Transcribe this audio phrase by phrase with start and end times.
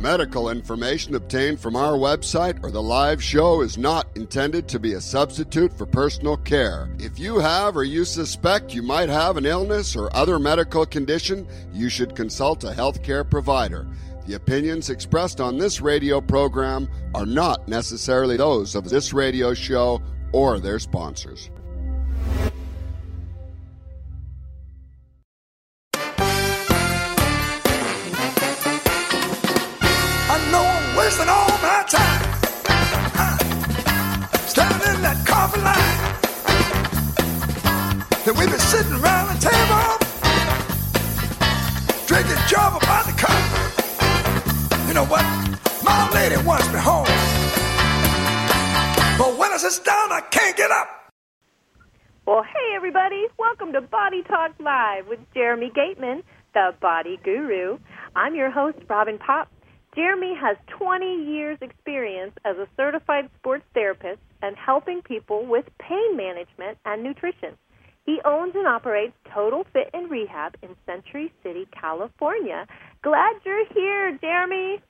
[0.00, 4.94] Medical information obtained from our website or the live show is not intended to be
[4.94, 6.88] a substitute for personal care.
[6.98, 11.46] If you have or you suspect you might have an illness or other medical condition,
[11.74, 13.86] you should consult a healthcare provider.
[14.26, 20.00] The opinions expressed on this radio program are not necessarily those of this radio show
[20.32, 21.50] or their sponsors.
[38.26, 39.96] And we been sitting around the table,
[42.06, 43.32] drinking java by the cup.
[44.86, 45.24] You know what?
[45.82, 47.06] My lady wants me home.
[49.16, 51.12] But when I sit down, I can't get up.
[52.26, 53.24] Well, hey, everybody.
[53.38, 57.78] Welcome to Body Talk Live with Jeremy Gateman, the body guru.
[58.14, 59.50] I'm your host, Robin Popp.
[59.96, 66.18] Jeremy has 20 years' experience as a certified sports therapist and helping people with pain
[66.18, 67.56] management and nutrition.
[68.06, 72.66] He owns and operates Total Fit and Rehab in Century City, California.
[73.02, 74.82] Glad you're here, Jeremy.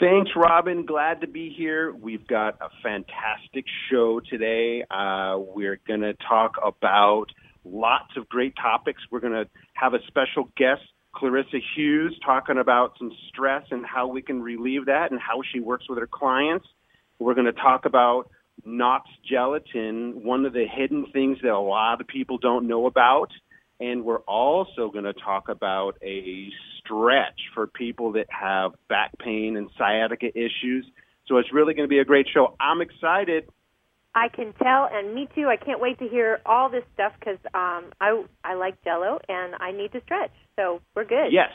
[0.00, 0.86] Thanks, Robin.
[0.86, 1.92] Glad to be here.
[1.92, 4.84] We've got a fantastic show today.
[4.90, 7.26] Uh, we're going to talk about
[7.64, 9.02] lots of great topics.
[9.10, 10.82] We're going to have a special guest,
[11.14, 15.58] Clarissa Hughes, talking about some stress and how we can relieve that and how she
[15.58, 16.66] works with her clients.
[17.18, 18.30] We're going to talk about
[18.64, 23.30] Knox gelatin, one of the hidden things that a lot of people don't know about.
[23.80, 26.48] And we're also going to talk about a
[26.80, 30.84] stretch for people that have back pain and sciatica issues.
[31.26, 32.56] So it's really going to be a great show.
[32.58, 33.44] I'm excited.
[34.14, 35.46] I can tell, and me too.
[35.46, 39.54] I can't wait to hear all this stuff because um, I I like Jello and
[39.60, 40.32] I need to stretch.
[40.56, 41.28] So we're good.
[41.30, 41.50] Yes,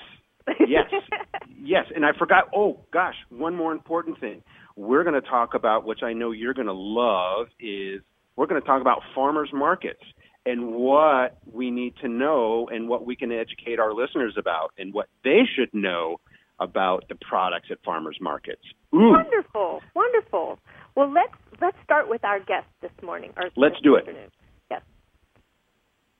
[0.67, 0.85] yes,
[1.61, 1.85] yes.
[1.93, 2.49] And I forgot.
[2.55, 4.43] Oh gosh, one more important thing.
[4.75, 8.01] We're going to talk about, which I know you're going to love, is
[8.35, 10.01] we're going to talk about farmers markets
[10.45, 14.93] and what we need to know and what we can educate our listeners about and
[14.93, 16.17] what they should know
[16.59, 18.61] about the products at farmers markets.
[18.93, 19.11] Ooh.
[19.11, 20.59] Wonderful, wonderful.
[20.95, 23.31] Well, let's let's start with our guest this morning.
[23.37, 24.05] Or Let's do it.
[24.69, 24.81] Yes,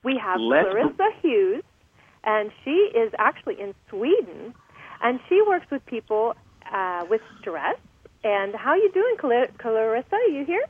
[0.03, 1.63] we have Let's- Clarissa Hughes,
[2.23, 4.53] and she is actually in Sweden,
[5.01, 6.33] and she works with people
[6.71, 7.75] uh, with stress.
[8.23, 10.15] And how you doing, Cla- Clarissa?
[10.15, 10.63] Are you here?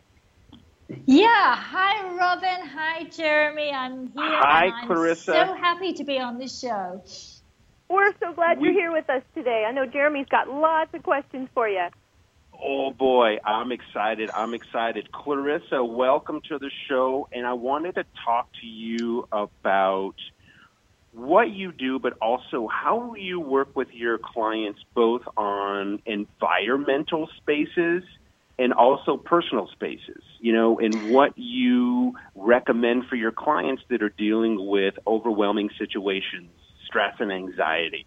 [1.06, 3.72] Yeah, hi Robin, hi Jeremy.
[3.72, 4.14] I'm here.
[4.16, 5.32] Hi, and I'm Clarissa.
[5.34, 7.02] So happy to be on this show.
[7.90, 9.66] We're so glad We- you're here with us today.
[9.68, 11.88] I know Jeremy's got lots of questions for you.
[12.62, 14.30] Oh boy, I'm excited.
[14.36, 15.12] I'm excited.
[15.12, 17.28] Clarissa, welcome to the show.
[17.32, 20.16] And I wanted to talk to you about
[21.14, 28.04] what you do, but also how you work with your clients both on environmental spaces
[28.60, 34.14] and also personal spaces, you know, and what you recommend for your clients that are
[34.18, 36.52] dealing with overwhelming situations,
[36.86, 38.06] stress and anxiety.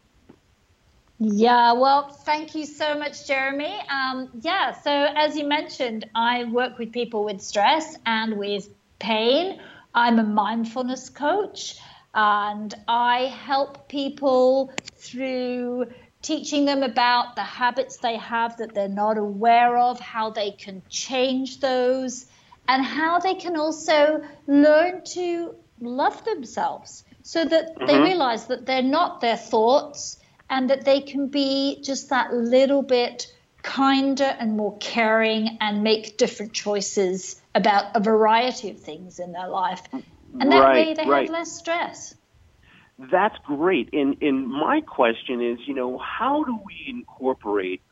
[1.18, 3.74] Yeah, well, thank you so much, Jeremy.
[3.90, 8.68] Um, yeah, so as you mentioned, I work with people with stress and with
[8.98, 9.58] pain.
[9.94, 11.80] I'm a mindfulness coach
[12.16, 15.86] and I help people through
[16.22, 20.82] teaching them about the habits they have that they're not aware of, how they can
[20.88, 22.24] change those,
[22.66, 28.04] and how they can also learn to love themselves so that they Mhm.
[28.04, 30.18] realize that they're not their thoughts
[30.48, 33.26] and that they can be just that little bit
[33.62, 39.48] kinder and more caring and make different choices about a variety of things in their
[39.48, 39.82] life.
[40.40, 41.28] And that way Right, they right.
[41.28, 42.14] have less stress.
[42.98, 43.90] That's great.
[43.92, 47.82] And and my question is, you know, how do we incorporate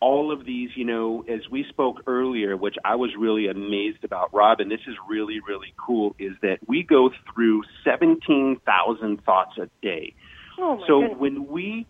[0.00, 4.32] all of these, you know, as we spoke earlier, which I was really amazed about,
[4.34, 10.14] Robin, this is really, really cool, is that we go through 17,000 thoughts a day.
[10.58, 11.18] Oh my so goodness.
[11.18, 11.86] when we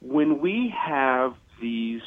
[0.00, 2.02] when we have these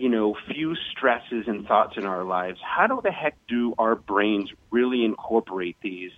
[0.00, 3.94] you know few stresses and thoughts in our lives how do the heck do our
[3.94, 6.10] brains really incorporate these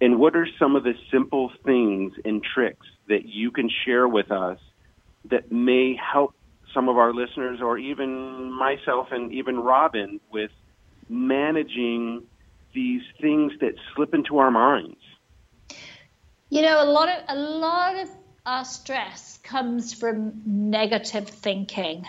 [0.00, 4.30] and what are some of the simple things and tricks that you can share with
[4.30, 4.58] us
[5.30, 6.34] that may help
[6.72, 10.50] some of our listeners or even myself and even Robin with
[11.08, 12.24] managing
[12.74, 14.98] these things that slip into our minds
[16.50, 18.08] You know, a lot of a lot of
[18.46, 22.06] our stress comes from negative thinking.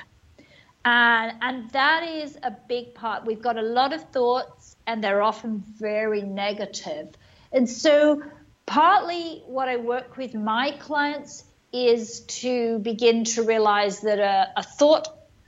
[0.85, 3.25] And and that is a big part.
[3.25, 7.15] We've got a lot of thoughts and they're often very negative.
[7.51, 8.21] And so
[8.67, 11.43] partly what I work with my clients
[11.73, 15.07] is to begin to realize that a, a thought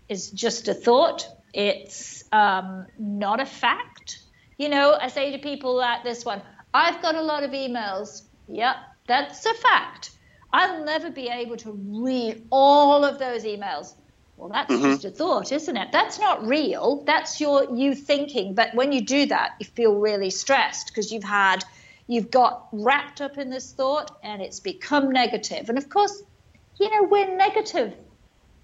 [0.09, 1.27] is just a thought.
[1.53, 4.19] It's um, not a fact.
[4.57, 6.41] You know, I say to people like this one,
[6.73, 8.23] I've got a lot of emails.
[8.47, 8.75] Yep,
[9.07, 10.11] that's a fact.
[10.51, 13.93] I'll never be able to read all of those emails.
[14.37, 14.91] Well, that's mm-hmm.
[14.91, 15.91] just a thought, isn't it?
[15.91, 17.03] That's not real.
[17.05, 18.53] That's your you thinking.
[18.53, 21.65] But when you do that, you feel really stressed because you've had
[22.05, 25.69] you've got wrapped up in this thought and it's become negative.
[25.69, 26.21] And of course,
[26.79, 27.93] you know, we're negative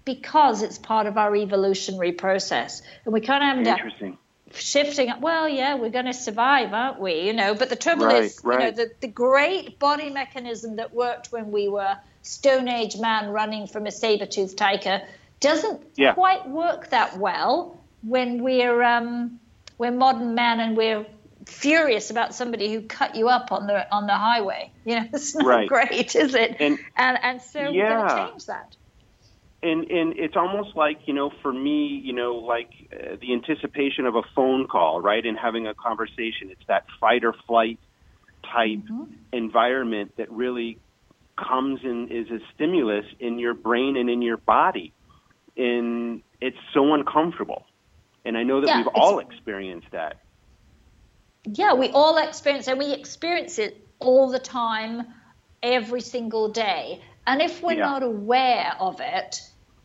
[0.04, 2.80] because it's part of our evolutionary process.
[3.04, 4.18] And we kind of have Interesting.
[4.52, 7.22] shifting well, yeah, we're going to survive, aren't we?
[7.22, 8.60] You know, but the trouble right, is, right.
[8.60, 13.30] you know, the, the great body mechanism that worked when we were Stone Age man
[13.30, 15.02] running from a saber-toothed tiger
[15.40, 16.14] doesn't yeah.
[16.14, 19.40] quite work that well when we're um,
[19.78, 21.06] we're modern men and we're
[21.46, 24.70] furious about somebody who cut you up on the on the highway.
[24.84, 25.68] You know, it's not right.
[25.68, 26.56] great, is it?
[26.60, 27.68] And and, and so yeah.
[27.68, 28.76] we're going to change that.
[29.62, 34.06] And and it's almost like you know, for me, you know, like uh, the anticipation
[34.06, 36.50] of a phone call, right, and having a conversation.
[36.50, 37.78] It's that fight or flight
[38.44, 39.04] type Mm-hmm.
[39.32, 40.78] environment that really
[41.36, 44.92] comes and is a stimulus in your brain and in your body,
[45.56, 47.64] and it's so uncomfortable.
[48.24, 50.16] And I know that Yeah, we've all experienced that.
[51.44, 55.06] Yeah, we all experience and we experience it all the time,
[55.62, 57.02] every single day.
[57.26, 57.86] And if we're Yeah.
[57.86, 59.40] not aware of it,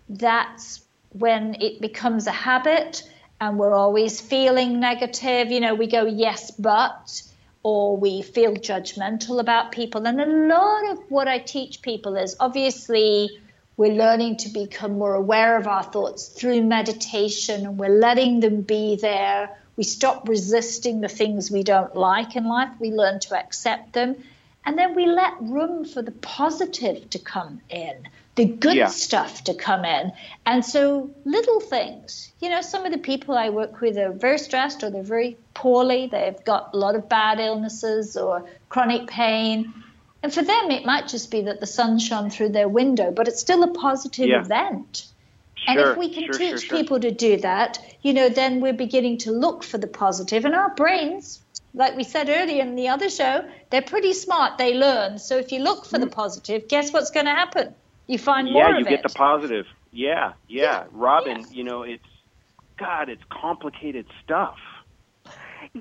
[0.07, 3.04] that's when it becomes a habit
[3.42, 5.51] and we're always feeling negative.
[5.51, 7.21] You know, we go, yes, but,
[7.63, 10.06] or we feel judgmental about people.
[10.07, 13.30] And a lot of what I teach people is obviously
[13.80, 18.60] we're learning to become more aware of our thoughts through meditation and we're letting them
[18.60, 19.58] be there.
[19.78, 22.72] We stop resisting the things we don't like in life.
[22.81, 24.18] We learn to accept them.
[24.66, 28.88] And then we let room for the positive to come in, the good Yeah.
[28.88, 30.12] stuff to come in.
[30.46, 32.34] And so, little things.
[32.42, 35.38] You know, some of the people I work with are very stressed or they're very
[35.54, 36.08] poorly.
[36.08, 39.74] They've got a lot of bad illnesses or chronic pain.
[40.21, 43.27] And for them, it might just be that the sun shone through their window, but
[43.27, 44.42] it's still a positive Yeah.
[44.42, 45.06] event.
[45.68, 46.77] And if we can sure, teach sure, sure.
[46.77, 50.45] people to do that, you know, then we're beginning to look for the positive.
[50.45, 51.42] And our brains,
[51.74, 54.57] like we said earlier in the other show, they're pretty smart.
[54.57, 55.19] They learn.
[55.19, 57.75] So if you look for the positive, guess what's going to happen?
[58.07, 58.71] You find more Mm-hmm.
[58.71, 59.04] yeah, you of get it.
[59.04, 59.66] the positive.
[59.92, 61.39] Yeah, yeah, Yeah, Robin.
[61.39, 61.51] yes.
[61.51, 62.04] You know, it's
[62.77, 63.10] God.
[63.10, 64.57] It's complicated stuff.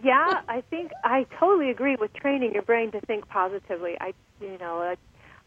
[0.02, 3.96] Yeah, I think I totally agree with training your brain to think positively.
[4.00, 4.96] I, you know, uh,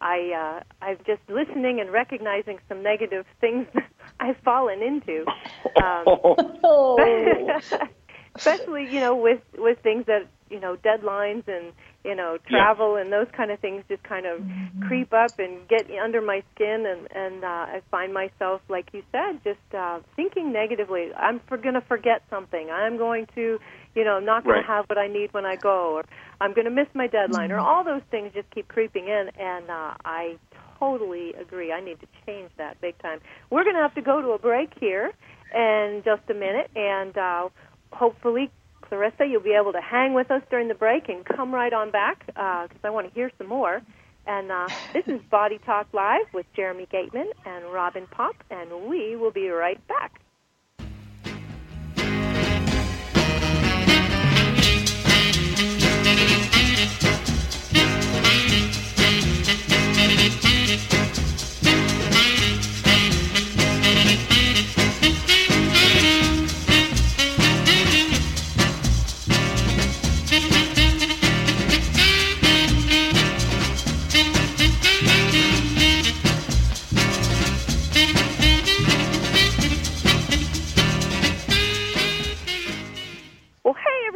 [0.02, 3.68] I, uh, I'm just listening and recognizing some negative things
[4.20, 5.26] I've fallen into.
[5.82, 6.04] Um,
[6.64, 6.98] Oh,
[8.36, 11.74] especially you know with with things that you know deadlines and
[12.04, 14.42] you know travel and those kind of things just kind of
[14.88, 19.04] creep up and get under my skin and and uh, I find myself like you
[19.12, 21.10] said just uh, thinking negatively.
[21.16, 22.70] I'm for going to forget something.
[22.70, 23.60] I'm going to
[23.96, 24.62] you know I'm not going Right.
[24.62, 26.06] to have what I need when I go or
[26.40, 29.70] I'm going to miss my deadline or all those things just keep creeping in and
[29.70, 30.38] uh, I
[30.80, 34.22] totally agree I need to change that big time we're going to have to go
[34.22, 35.12] to a break here
[35.54, 37.50] in just a minute and uh,
[37.92, 38.50] hopefully,
[38.82, 41.92] Clarissa, you'll be able to hang with us during the break and come right on
[41.92, 43.82] back because I want to hear some more.
[44.28, 49.16] And uh, this is Body Talk Live with Jeremy Gateman and Robin Popp, and we
[49.16, 50.22] will be right back.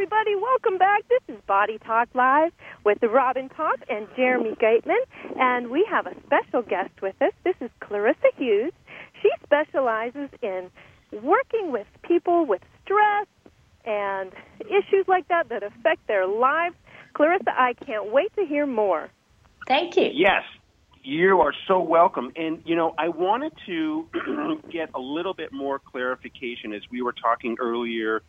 [0.06, 1.02] Everybody, welcome back.
[1.10, 2.52] This is Body Talk Live
[2.84, 5.00] with Robin Popp and Jeremy Gateman,
[5.36, 7.32] and we have a special guest with us.
[7.44, 8.72] This is Clarissa Hughes.
[9.24, 10.70] She specializes in
[11.12, 13.26] working with people with stress
[13.84, 16.76] and issues like that that affect their lives.
[17.14, 19.10] Clarissa, I can't wait to hear more.
[19.68, 20.12] thank you.
[20.14, 20.44] Yes,
[21.02, 22.32] you are so welcome.
[22.36, 24.08] And, you know, I wanted to
[24.72, 28.22] get a little bit more clarification as we were talking earlier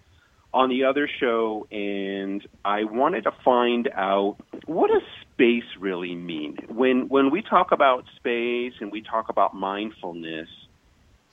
[0.52, 4.36] on the other show, and I wanted to find out
[4.66, 6.56] what does space really mean?
[6.68, 10.48] When, when we talk about space and we talk about mindfulness,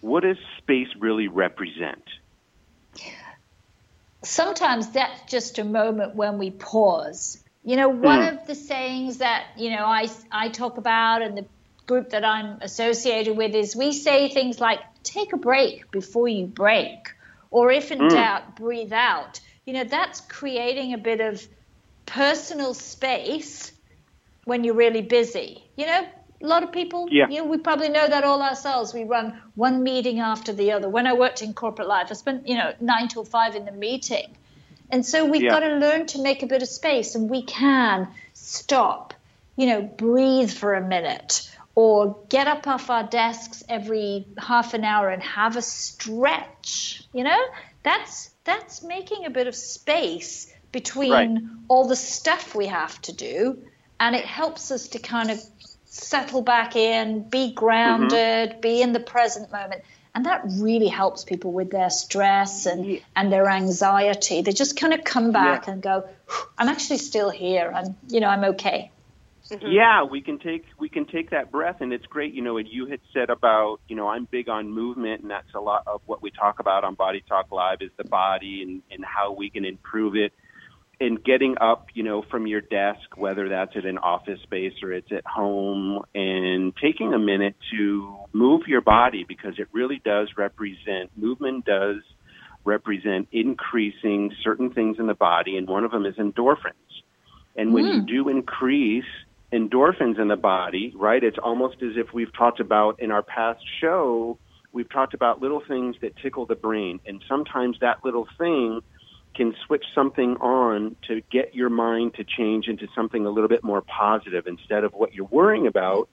[0.01, 2.03] what does space really represent?
[4.23, 7.43] sometimes that's just a moment when we pause.
[7.63, 8.33] You know, one Mm.
[8.33, 11.45] of the sayings that, you know, I, I talk about and the
[11.85, 16.45] group that I'm associated with is we say things like take a break before you
[16.45, 17.13] break,
[17.53, 18.09] or if in mm.
[18.09, 19.39] doubt, breathe out.
[19.65, 21.47] You know, that's creating a bit of
[22.07, 23.71] personal space
[24.43, 25.63] when you're really busy.
[25.77, 26.07] You know,
[26.41, 27.29] a lot of people, yeah.
[27.29, 28.91] you know, we probably know that all ourselves.
[28.91, 30.89] We run one meeting after the other.
[30.89, 33.71] When I worked in corporate life, I spent, you know, nine till five in the
[33.71, 34.35] meeting.
[34.89, 35.51] And so we've yeah.
[35.51, 39.13] got to learn to make a bit of space and we can stop,
[39.55, 44.83] you know, breathe for a minute or get up off our desks every half an
[44.83, 47.03] hour and have a stretch.
[47.13, 47.39] You know,
[47.83, 51.43] that's that's making a bit of space between right.
[51.67, 53.63] all the stuff we have to do
[53.99, 55.41] and it helps us to kind of
[55.85, 58.59] settle back in, be grounded, mm-hmm.
[58.59, 59.83] be in the present moment.
[60.15, 62.99] And that really helps people with their stress and, yeah.
[63.15, 64.41] and their anxiety.
[64.41, 65.73] They just kind of come back yeah.
[65.73, 66.07] and go,
[66.57, 68.91] I'm actually still here and you know, I'm okay.
[69.51, 69.67] Mm-hmm.
[69.71, 72.33] Yeah, we can take we can take that breath, and it's great.
[72.33, 75.53] You know, and you had said about you know I'm big on movement, and that's
[75.53, 78.81] a lot of what we talk about on Body Talk Live is the body and
[78.89, 80.31] and how we can improve it
[81.01, 84.93] And getting up, you know, from your desk, whether that's at an office space or
[84.93, 90.29] it's at home, and taking a minute to move your body because it really does
[90.37, 91.97] represent movement does
[92.63, 96.71] represent increasing certain things in the body, and one of them is endorphins.
[97.55, 97.95] And when mm.
[97.95, 99.03] you do increase
[99.53, 103.63] endorphins in the body, right, it's almost as if we've talked about in our past
[103.79, 104.37] show,
[104.71, 108.81] we've talked about little things that tickle the brain, and sometimes that little thing
[109.35, 113.63] can switch something on to get your mind to change into something a little bit
[113.63, 116.09] more positive instead of what you're worrying about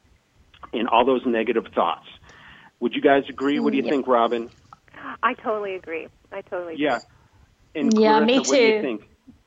[0.73, 2.07] and all those negative thoughts.
[2.81, 3.59] Would you guys agree?
[3.59, 4.49] What do you mm, think, Robin?
[5.23, 6.09] I totally agree.
[6.33, 6.85] I totally agree.
[6.85, 6.99] Yeah.
[7.75, 9.01] And yeah, me too.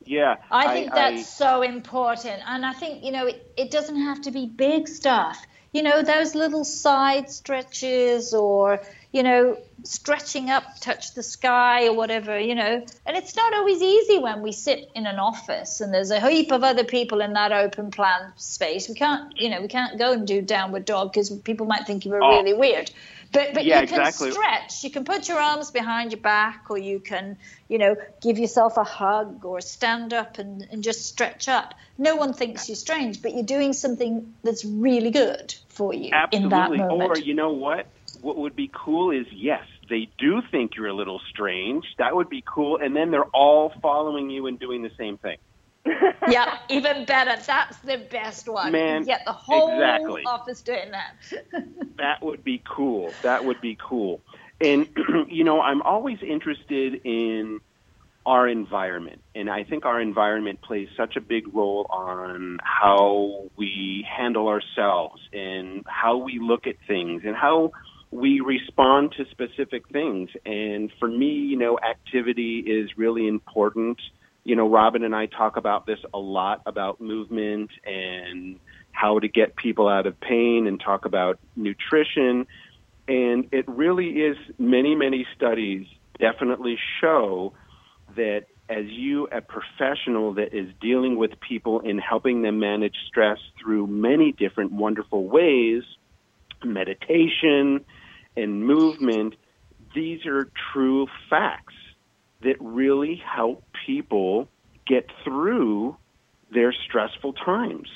[0.07, 0.39] What do you think?
[0.41, 0.45] Yeah.
[0.51, 2.41] I think I, that's I, so important.
[2.47, 5.45] And I think, you know, it, it doesn't have to be big stuff.
[5.71, 8.81] You know, those little side stretches or,
[9.13, 12.83] you know, stretching up, touch the sky or whatever, you know.
[13.05, 16.51] And it's not always easy when we sit in an office and there's a heap
[16.51, 18.89] of other people in that open plan space.
[18.89, 22.05] We can't, you know, we can't go and do downward dog because people might think
[22.05, 22.37] you were oh.
[22.37, 22.89] really weird.
[23.31, 24.31] But but yeah, you can exactly.
[24.31, 24.83] stretch.
[24.83, 28.77] You can put your arms behind your back, or you can, you know, give yourself
[28.77, 31.73] a hug, or stand up and, and just stretch up.
[31.97, 36.43] No one thinks you're strange, but you're doing something that's really good for you Absolutely.
[36.43, 37.09] in that moment.
[37.09, 37.87] Or you know what?
[38.23, 41.85] What would be cool is yes, they do think you're a little strange.
[41.97, 42.79] That would be cool.
[42.81, 45.37] And then they're all following you and doing the same thing.
[46.29, 47.35] yeah, even better.
[47.45, 48.71] That's the best one.
[48.71, 50.23] Man, get the whole exactly.
[50.25, 51.15] office doing that.
[51.97, 53.11] that would be cool.
[53.21, 54.21] That would be cool.
[54.61, 54.87] And
[55.27, 57.59] you know, I'm always interested in
[58.25, 64.07] our environment, and I think our environment plays such a big role on how we
[64.09, 67.73] handle ourselves and how we look at things and how
[68.13, 70.29] we respond to specific things.
[70.45, 73.99] And for me, you know, activity is really important.
[74.43, 78.59] You know, Robin and I talk about this a lot about movement and
[78.91, 82.45] how to get people out of pain and talk about nutrition.
[83.07, 85.87] And it really is many, many studies
[86.19, 87.53] definitely show
[88.15, 93.39] that as you, a professional that is dealing with people and helping them manage stress
[93.59, 95.83] through many different wonderful ways,
[96.63, 97.83] meditation,
[98.35, 99.35] and movement,
[99.93, 101.73] these are true facts
[102.41, 104.47] that really help people
[104.85, 105.95] get through
[106.51, 107.87] their stressful times.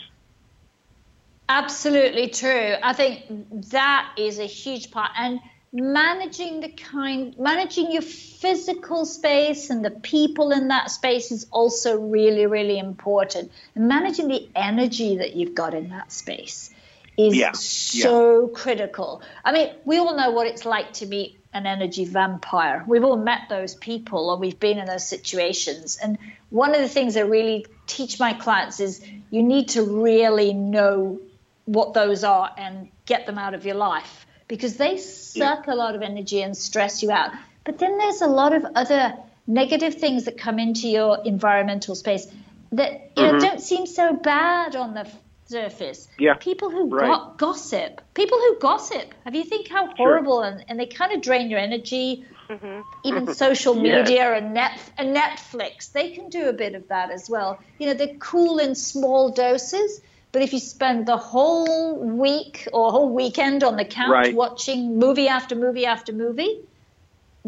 [1.49, 2.75] Absolutely true.
[2.81, 3.23] I think
[3.71, 5.11] that is a huge part.
[5.17, 5.39] And
[5.73, 11.99] managing the kind managing your physical space and the people in that space is also
[11.99, 16.73] really really important and managing the energy that you've got in that space
[17.17, 17.51] is yeah.
[17.53, 18.53] so yeah.
[18.53, 19.21] critical.
[19.43, 22.83] I mean, we all know what it's like to meet an energy vampire.
[22.87, 25.97] We've all met those people or we've been in those situations.
[26.01, 26.17] And
[26.49, 31.19] one of the things I really teach my clients is you need to really know
[31.65, 35.73] what those are and get them out of your life because they suck yeah.
[35.73, 37.31] a lot of energy and stress you out.
[37.63, 39.15] But then there's a lot of other
[39.47, 42.27] negative things that come into your environmental space
[42.73, 43.37] that you mm-hmm.
[43.37, 45.09] know don't seem so bad on the
[45.47, 46.07] surface.
[46.17, 46.35] Yeah.
[46.35, 47.07] People who right.
[47.07, 48.01] go- gossip.
[48.13, 49.13] People who gossip.
[49.23, 50.51] Have you think how horrible sure.
[50.51, 52.25] and, and they kind of drain your energy.
[52.49, 52.81] Mm-hmm.
[53.03, 57.29] Even social media and net and Netflix, they can do a bit of that as
[57.29, 57.59] well.
[57.77, 60.01] You know, they're cool in small doses,
[60.31, 64.35] but if you spend the whole week or whole weekend on the couch right.
[64.35, 66.61] watching movie after movie after movie,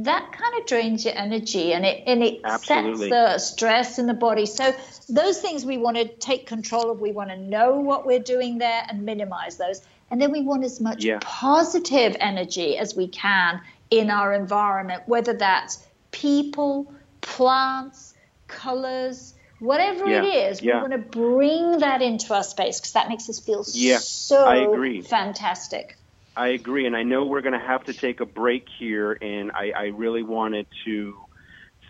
[0.03, 3.09] that kind of drains your energy and it and it Absolutely.
[3.09, 4.45] sets the stress in the body.
[4.45, 4.73] So
[5.09, 6.99] those things we want to take control of.
[6.99, 9.81] We want to know what we're doing there and minimize those.
[10.11, 11.19] And then we want as much Yeah.
[11.21, 16.91] positive energy as we can in our environment, whether that's people,
[17.21, 18.13] plants,
[18.47, 20.61] colors, whatever it Yeah, is.
[20.61, 20.75] yeah.
[20.83, 24.45] We want to bring that into our space because that makes us feel Yeah, so
[24.45, 25.01] I agree.
[25.01, 25.95] fantastic.
[26.39, 29.51] I agree, and I know we're going to have to take a break here, and
[29.51, 31.17] I, I really wanted to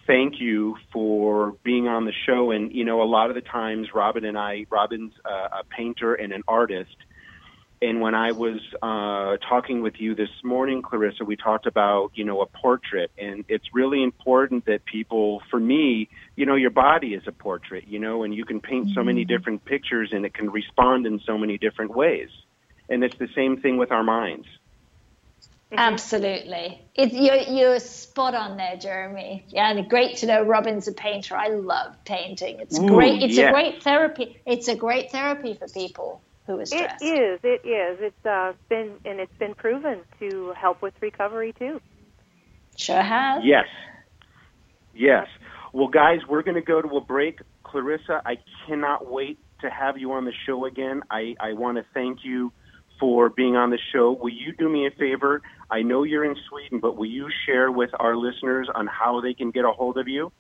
[0.08, 2.50] thank you for being on the show.
[2.50, 6.15] And you know, a lot of the times, Robin and I, Robin's uh, a painter
[6.15, 6.96] and an artist,
[7.79, 12.25] and when I was uh, talking with you this morning, Clarissa, we talked about you
[12.25, 17.13] know a portrait, and it's really important that people, for me, you know, your body
[17.13, 20.34] is a portrait, you know, and you can paint so many different pictures, and it
[20.34, 22.29] can respond in so many different ways.
[22.89, 24.48] And it's the same thing with our minds.
[25.72, 26.81] Absolutely.
[26.96, 29.46] It, you're, you're spot on there, Jeremy.
[29.50, 31.36] Yeah, and great to know Robin's a painter.
[31.36, 32.60] I love painting.
[32.60, 33.22] It's Ooh, great.
[33.22, 33.50] It's yeah.
[33.50, 34.41] a great therapy.
[34.48, 37.03] It's a great therapy for people who are It stressed.
[37.03, 37.39] is.
[37.43, 38.00] It is.
[38.01, 41.79] It's uh, been and it's been proven to help with recovery too.
[42.75, 43.43] Sure has.
[43.46, 43.67] Yes.
[44.96, 45.27] Yes.
[45.72, 47.41] Well, guys, we're going to go to a break.
[47.63, 51.03] Clarissa, I cannot wait to have you on the show again.
[51.12, 52.51] I, I want to thank you
[53.00, 54.12] for being on the show.
[54.12, 55.41] Will you do me a favor?
[55.72, 59.34] I know you're in Sweden, but will you share with our listeners on how they
[59.34, 60.32] can get a hold of you?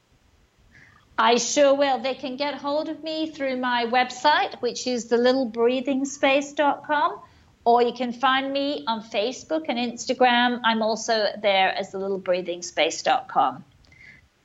[1.17, 1.99] I sure will.
[1.99, 7.19] They can get hold of me through my website, which is thelittlebreathingspace.com,
[7.65, 10.61] or you can find me on Facebook and Instagram.
[10.63, 13.63] I'm also there as thelittlebreathingspace.com.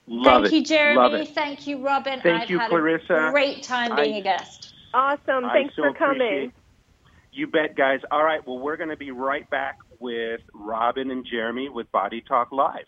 [0.06, 0.52] Love Thank it.
[0.56, 0.96] you, Jeremy.
[1.00, 1.28] Love it.
[1.28, 2.20] Thank you, Robin.
[2.20, 3.28] Thank I've you, had Clarissa.
[3.28, 4.74] a great time being I- a guest.
[4.92, 5.44] Awesome.
[5.50, 6.52] Thanks so for coming.
[7.34, 7.98] You bet, guys.
[8.12, 8.40] All right.
[8.46, 12.86] Well, we're going to be right back with Robin and Jeremy with Body Talk Live.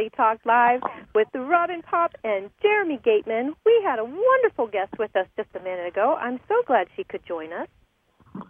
[0.00, 0.80] Is Talk Live
[1.14, 3.52] with Robin Popp and Jeremy Gateman.
[3.66, 6.16] We had a wonderful guest with us just a minute ago.
[6.18, 7.68] I'm so glad she could join us.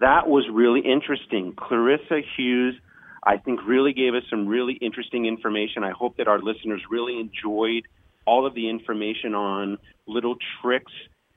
[0.01, 1.55] That was really interesting.
[1.57, 2.77] Clarissa Hughes,
[3.25, 5.83] I think, really gave us some really interesting information.
[5.83, 7.83] I hope that our listeners really enjoyed
[8.27, 10.93] all of the information on little tricks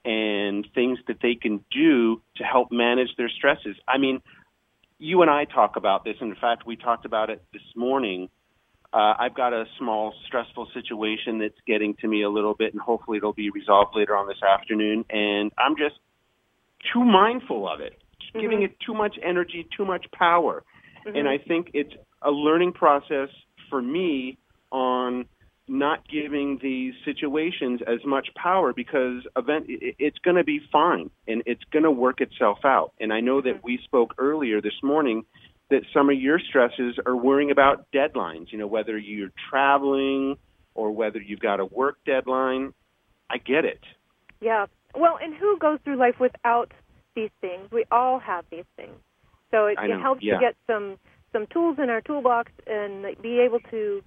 [0.05, 3.75] and things that they can do to help manage their stresses.
[3.87, 4.21] I mean,
[4.99, 6.17] you and I talk about this.
[6.21, 8.29] And In fact, we talked about it this morning.
[8.93, 12.81] Uh, I've got a small stressful situation that's getting to me a little bit, and
[12.81, 15.03] hopefully it'll be resolved later on this afternoon.
[15.09, 15.95] And I'm just
[16.93, 18.65] too mindful of it, just giving mm-hmm.
[18.65, 20.63] it too much energy, too much power.
[21.07, 21.17] Mm-hmm.
[21.17, 23.29] And I think it's a learning process
[23.69, 24.37] for me
[24.71, 25.25] on
[25.67, 31.09] not giving these situations as much power because event it- it's going to be fine
[31.27, 32.91] and it's going to work itself out.
[32.99, 33.65] And I know that mm-hmm.
[33.65, 35.25] we spoke earlier this morning
[35.73, 40.37] that some of your stresses are worrying about deadlines, you know, whether you're traveling
[40.75, 42.73] or whether you've got a work deadline.
[43.29, 43.81] I get it.
[44.39, 44.67] Yeah.
[44.95, 46.71] Well, and who goes through life without
[47.15, 47.71] these things?
[47.71, 48.93] We all have these things.
[49.49, 50.35] So it, it helps yeah.
[50.35, 50.97] to get some
[51.31, 54.01] some tools in our toolbox and be able to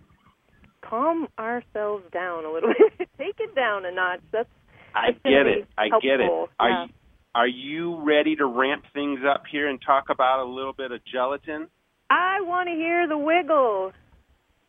[0.80, 4.20] calm ourselves down a little bit, take it down a notch.
[4.30, 4.48] That's
[4.94, 5.66] I get it.
[5.76, 6.30] I get it.
[6.60, 6.84] yeah.
[6.84, 6.92] you,
[7.36, 11.00] are you ready to ramp things up here and talk about a little bit of
[11.04, 11.68] gelatin?
[12.08, 13.92] I want to hear the wiggle.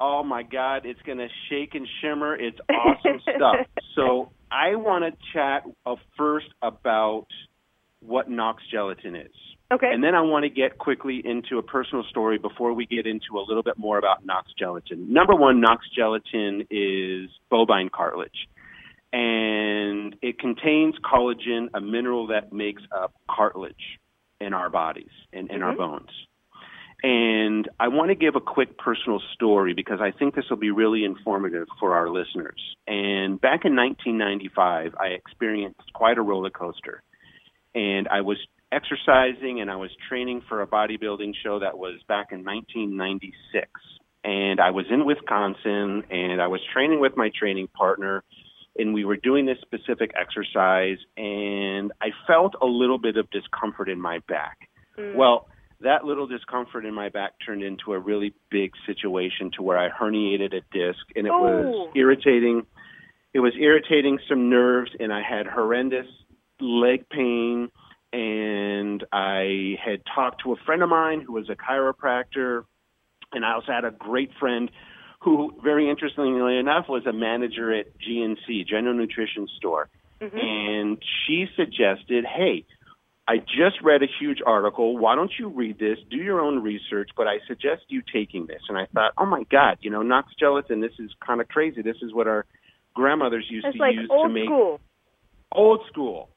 [0.02, 2.36] Oh my God, it's going to shake and shimmer.
[2.36, 3.56] It's awesome stuff.
[3.96, 7.28] So I want to chat uh, first about
[8.02, 9.32] what Knox gelatin is.
[9.72, 9.90] Okay.
[9.90, 13.40] And then I want to get quickly into a personal story before we get into
[13.40, 15.14] a little bit more about Knox gelatin.
[15.14, 18.50] Number one, Knox gelatin is bovine cartilage.
[19.18, 23.98] And it contains collagen, a mineral that makes up cartilage
[24.40, 25.78] in our bodies and in our Mhm.
[25.78, 26.28] bones.
[27.04, 30.70] And I want to give a quick personal story because I think this will be
[30.70, 32.76] really informative for our listeners.
[32.86, 37.02] And back in 1995, I experienced quite a roller coaster.
[37.74, 38.38] And I was
[38.72, 43.68] exercising and I was training for a bodybuilding show that was back in 1996.
[44.24, 48.24] And I was in Wisconsin and I was training with my training partner
[48.78, 53.90] and we were doing this specific exercise and I felt a little bit of discomfort
[53.90, 54.70] in my back.
[54.98, 55.16] Mm.
[55.16, 55.48] Well,
[55.82, 59.90] that little discomfort in my back turned into a really big situation to where I
[59.90, 61.40] herniated a disc and it Oh.
[61.40, 62.66] was irritating.
[63.34, 66.08] It was irritating some nerves and I had horrendous
[66.60, 67.70] leg pain
[68.14, 72.64] and I had talked to a friend of mine who was a chiropractor
[73.34, 74.72] and I also had a great friend
[75.20, 79.90] who very interestingly enough was a manager at GNC, General Nutrition Store.
[80.22, 80.38] Mm-hmm.
[80.38, 82.66] And she suggested, "Hey,
[83.28, 84.98] I just read a huge article.
[84.98, 86.00] Why don't you read this?
[86.10, 89.44] Do your own research, but I suggest you taking this." And I thought, "Oh my
[89.52, 91.82] god, you know, Knox gelatin, this is kind of crazy.
[91.82, 92.46] This is what our
[92.96, 94.80] grandmothers used It's to like use to make school.
[95.52, 96.30] old school.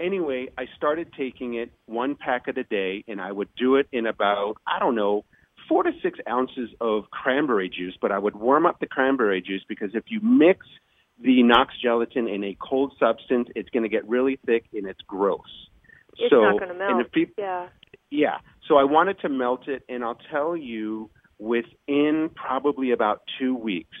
[0.00, 4.06] Anyway, I started taking it one packet a day, and I would do it in
[4.06, 5.24] about, I don't know,
[5.68, 7.96] four to six ounces of cranberry juice.
[8.00, 10.66] But I would warm up the cranberry juice because if you mix
[11.20, 15.00] the Knox gelatin in a cold substance, it's going to get really thick and it's
[15.06, 15.40] gross.
[16.16, 17.06] It's so, not going to and melt.
[17.06, 17.68] if people, yeah.
[18.10, 18.38] yeah.
[18.66, 23.96] So I wanted to melt it, and I'll tell you, within probably about two weeks,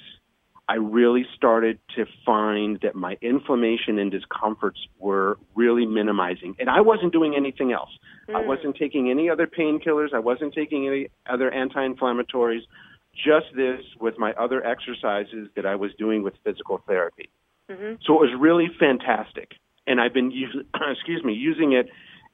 [0.68, 6.56] I really started to find that my inflammation and discomforts were really minimizing.
[6.58, 7.90] And I wasn't doing anything else.
[8.28, 8.46] I Mm.
[8.46, 10.12] wasn't taking any other painkillers.
[10.12, 12.66] I wasn't taking any other anti inflammatories.
[13.14, 17.30] Just this with my other exercises that I was doing with physical therapy.
[17.68, 19.54] hmm So it was really fantastic.
[19.86, 21.88] And I've been using, excuse me, using it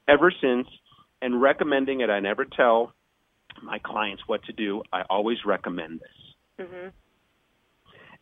[0.09, 0.67] ever since
[1.23, 2.11] and recommending it.
[2.11, 2.93] I never tell
[3.63, 4.83] my clients what to do.
[4.93, 6.67] I always recommend this.
[6.67, 6.89] hmm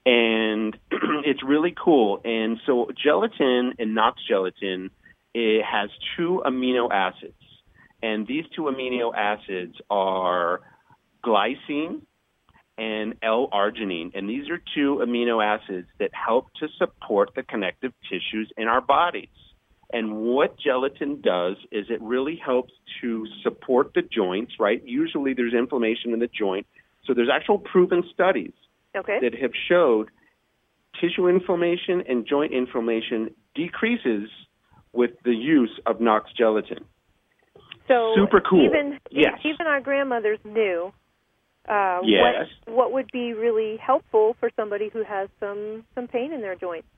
[0.04, 0.76] And
[1.24, 2.20] it's really cool.
[2.24, 4.90] And so gelatin and Knox gelatin,
[5.34, 7.34] it has two amino acids.
[8.02, 10.60] And these two amino acids are
[11.24, 12.02] glycine
[12.76, 14.16] and L-arginine.
[14.16, 18.80] And these are two amino acids that help to support the connective tissues in our
[18.80, 19.28] bodies.
[19.92, 24.82] And what gelatin does is it really helps to support the joints, right?
[24.84, 26.66] Usually there's inflammation in the joint.
[27.04, 28.52] So there's actual proven studies
[28.96, 29.18] Okay.
[29.20, 30.10] that have showed
[31.00, 34.28] tissue inflammation and joint inflammation decreases
[34.92, 36.84] with the use of Knox gelatin.
[37.88, 38.64] So Super cool.
[38.64, 39.40] Even Yes.
[39.44, 40.92] even our grandmothers knew
[41.68, 42.48] uh, Yes.
[42.66, 46.54] what what would be really helpful for somebody who has some some pain in their
[46.56, 46.88] joints.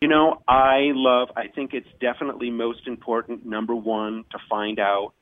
[0.00, 5.12] You know, I love, I think it's definitely most important, number one, to find out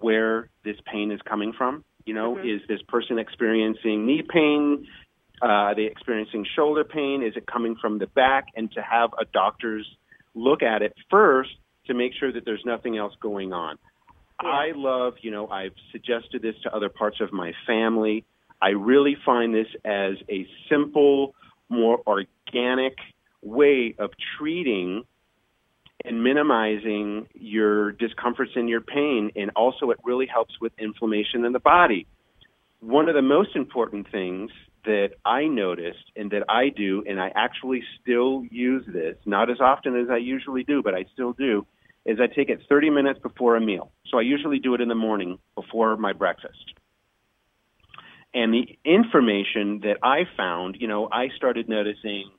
[0.00, 1.84] where this pain is coming from.
[2.06, 2.56] You know, Mhm.
[2.56, 4.88] is this person experiencing knee pain?
[5.42, 7.22] Uh, are they experiencing shoulder pain?
[7.22, 8.46] Is it coming from the back?
[8.56, 9.86] And to have a doctor's
[10.34, 11.50] look at it first
[11.86, 13.78] to make sure that there's nothing else going on.
[14.42, 14.50] Yeah.
[14.50, 18.24] I love, you know, I've suggested this to other parts of my family.
[18.60, 21.34] I really find this as a simple,
[21.68, 22.96] more organic
[23.42, 25.04] way of treating
[26.04, 29.30] and minimizing your discomforts and your pain.
[29.36, 32.06] And also, it really helps with inflammation in the body.
[32.80, 34.50] One of the most important things
[34.86, 39.60] that I noticed and that I do, and I actually still use this, not as
[39.60, 41.66] often as I usually do, but I still do,
[42.06, 43.90] is I take it 30 minutes before a meal.
[44.10, 46.72] So I usually do it in the morning before my breakfast.
[48.32, 52.30] And the information that I found, you know, I started noticing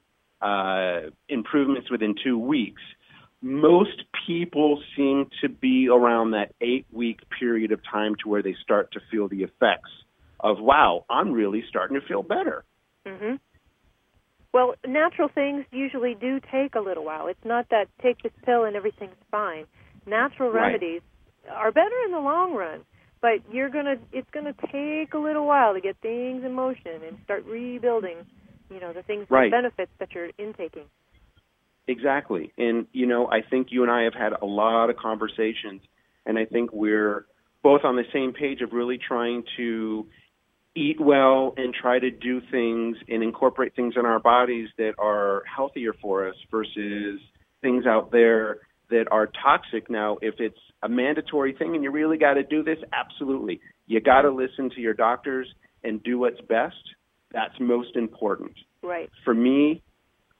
[0.41, 2.81] uh, improvements within two weeks.
[3.41, 8.55] Most people seem to be around that eight week period of time to where they
[8.63, 9.89] start to feel the effects
[10.39, 12.63] of, wow, I'm really starting to feel better.
[13.05, 13.35] hmm
[14.53, 17.27] Well, natural things usually do take a little while.
[17.27, 19.65] It's not that take this pill and everything's fine.
[20.05, 20.71] Natural Right.
[20.71, 21.01] remedies
[21.51, 22.83] are better in the long run,
[23.21, 27.17] but you're gonna it's gonna take a little while to get things in motion and
[27.23, 28.17] start rebuilding.
[28.69, 29.51] You know the things, Right.
[29.51, 30.85] the benefits that you're intaking.
[31.87, 32.51] Exactly.
[32.57, 35.81] And, you know, I think you and I have had a lot of conversations,
[36.25, 37.25] and I think we're
[37.63, 40.05] both on the same page of really trying to
[40.77, 45.43] eat well and try to do things and incorporate things in our bodies that are
[45.53, 47.19] healthier for us versus
[47.61, 48.59] things out there
[48.89, 49.89] that are toxic.
[49.89, 53.59] Now, if it's a mandatory thing and you really got to do this, absolutely.
[53.87, 55.47] You got to listen to your doctors
[55.83, 56.75] and do what's best.
[57.31, 59.09] That's most important Right.
[59.25, 59.81] for me,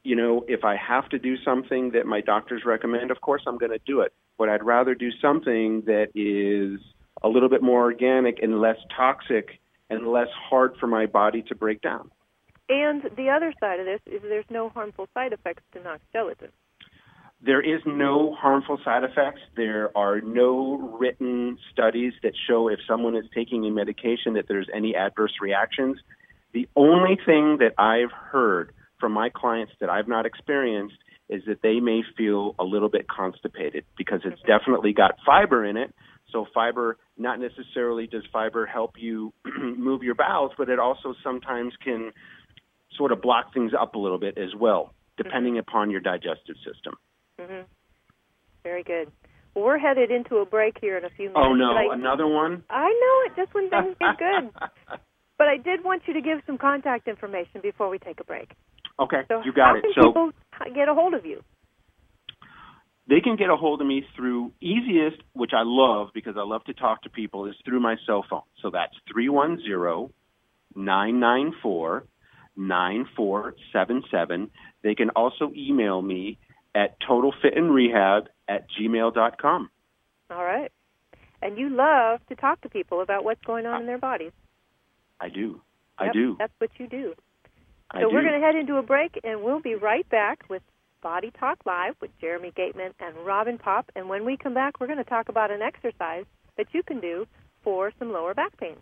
[0.04, 3.58] you know, if I have to do something that my doctors recommend, of course I'm
[3.58, 4.13] going to do it.
[4.38, 6.80] But I'd rather do something that is
[7.23, 11.56] a little bit more organic and less toxic and less hard for my body to
[11.56, 12.12] break down.
[12.69, 16.50] And the other side of this is there's no harmful side effects to Knox gelatin.
[17.41, 19.41] There is no harmful side effects.
[19.56, 24.67] There are no written studies that show if someone is taking a medication that there's
[24.73, 25.97] any adverse reactions.
[26.54, 30.95] The only thing that I've heard from my clients that I've not experienced
[31.30, 35.78] is that they may feel a little bit constipated because it's definitely got fiber in
[35.78, 35.93] it.
[36.32, 39.34] So fiber, not necessarily does fiber help you
[39.78, 42.12] move your bowels, but it also sometimes can
[42.98, 45.60] sort of block things up a little bit as well, depending mm-hmm.
[45.60, 46.96] upon your digestive system.
[47.40, 47.62] Mm-hmm.
[48.63, 49.12] Very good.
[49.56, 51.40] Well, we're headed into a break here in a few minutes.
[51.44, 52.63] Oh no, I, another one?
[52.70, 53.42] I know it.
[53.42, 55.00] Just when things get good.
[55.38, 58.50] But I did want you to give some contact information before we take a break.
[59.00, 59.86] Okay, so you got it.
[59.94, 60.32] so people
[60.74, 61.44] get a hold of you?
[63.10, 66.63] They can get a hold of me through easiest, which I love because I love
[66.65, 68.41] to talk to people, is through my cell phone.
[68.62, 70.12] So that's three one zero
[70.76, 72.04] nine nine four
[72.56, 74.50] nine four seven seven.
[74.84, 76.38] They can also email me
[76.76, 79.70] at totalfitandrehab at gmail.com.
[80.30, 80.72] All right.
[81.41, 84.32] And you love to talk to people about what's going on in their bodies.
[85.20, 85.62] I do.
[86.00, 86.36] Yep, I do.
[86.38, 87.13] That's what you do.
[87.91, 88.15] I so do.
[88.15, 90.62] we're going to head into a break, and we'll be right back with
[91.02, 93.90] Body Talk Live with Jeremy Gateman and Robin Popp.
[93.96, 96.26] And when we come back, we're going to talk about an exercise
[96.58, 97.28] that you can do
[97.64, 98.78] for some lower back pain.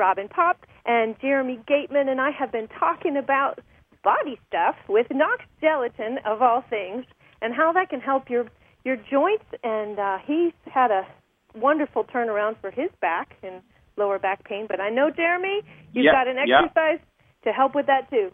[0.00, 3.60] Robin Popp and Jeremy Gateman, and I have been talking about
[4.02, 7.04] body stuff with Knox Gelatin, of all things,
[7.42, 8.46] and how that can help your
[8.82, 9.44] your joints.
[9.62, 11.06] And uh, he's had a
[11.54, 13.60] wonderful turnaround for his back and
[13.98, 14.66] lower back pain.
[14.66, 15.60] But I know, Jeremy,
[15.92, 17.04] you've got an exercise
[17.44, 18.30] to help with that too.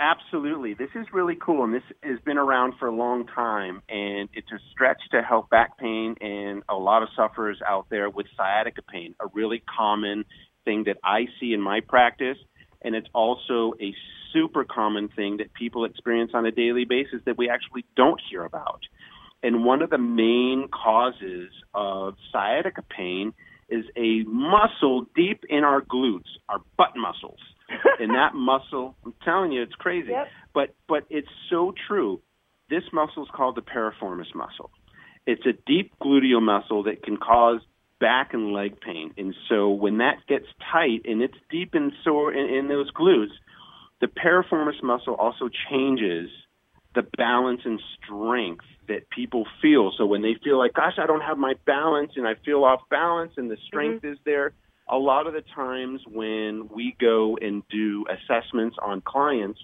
[0.00, 0.72] Absolutely.
[0.74, 4.50] This is really cool, and this has been around for a long time, and it's
[4.50, 8.80] a stretch to help back pain and a lot of sufferers out there with sciatica
[8.90, 10.24] pain, a really common
[10.64, 12.38] thing that I see in my practice,
[12.82, 13.94] and it's also a
[14.32, 18.44] super common thing that people experience on a daily basis that we actually don't hear
[18.44, 18.80] about.
[19.42, 23.32] And one of the main causes of sciatica pain
[23.68, 27.38] is a muscle deep in our glutes, our butt muscles
[28.00, 30.10] and that muscle, I'm telling you, it's crazy.
[30.10, 30.28] Yep.
[30.54, 32.20] But but it's so true.
[32.68, 34.70] This muscle is called the piriformis muscle.
[35.26, 37.60] It's a deep gluteal muscle that can cause
[38.00, 39.12] back and leg pain.
[39.16, 43.32] And so when that gets tight and it's deep and sore in, in those glutes,
[44.00, 46.30] the piriformis muscle also changes
[46.94, 49.92] the balance and strength that people feel.
[49.96, 52.80] So when they feel like, gosh, I don't have my balance and I feel off
[52.90, 54.14] balance and the strength mm-hmm.
[54.14, 54.52] is there,
[54.88, 59.60] a lot of the times when we go and do assessments on clients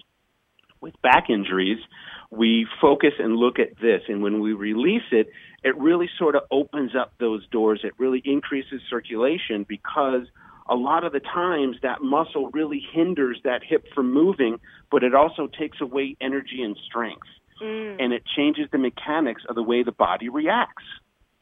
[0.79, 1.79] with back injuries,
[2.29, 4.01] we focus and look at this.
[4.07, 5.29] And when we release it,
[5.63, 7.81] it really sort of opens up those doors.
[7.83, 10.27] It really increases circulation because
[10.69, 14.59] a lot of the times that muscle really hinders that hip from moving,
[14.91, 17.27] but it also takes away energy and strength.
[17.61, 17.97] Mm.
[17.99, 20.83] And it changes the mechanics of the way the body reacts.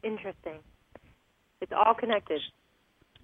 [0.03, 0.59] Interesting.
[1.61, 2.41] It's all connected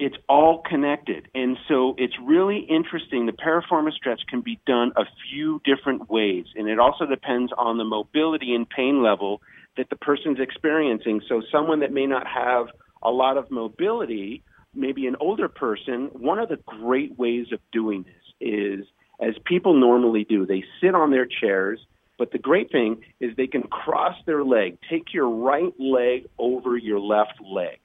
[0.01, 1.27] it's all connected.
[1.35, 3.27] And so it's really interesting.
[3.27, 7.77] The piriformis stretch can be done a few different ways, and it also depends on
[7.77, 9.43] the mobility and pain level
[9.77, 11.21] that the person's experiencing.
[11.29, 12.65] So someone that may not have
[13.03, 14.41] a lot of mobility,
[14.73, 18.85] maybe an older person, one of the great ways of doing this is
[19.21, 21.79] as people normally do, they sit on their chairs,
[22.17, 26.75] but the great thing is they can cross their leg, take your right leg over
[26.75, 27.77] your left leg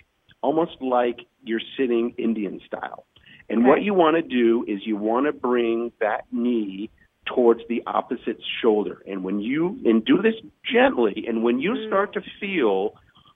[0.46, 3.06] almost like you're sitting Indian style.
[3.48, 3.68] And okay.
[3.68, 6.90] what you want to do is you want to bring that knee
[7.26, 9.02] towards the opposite shoulder.
[9.06, 10.35] And when you, and do this
[10.70, 11.88] gently, and when you mm.
[11.88, 12.94] start to feel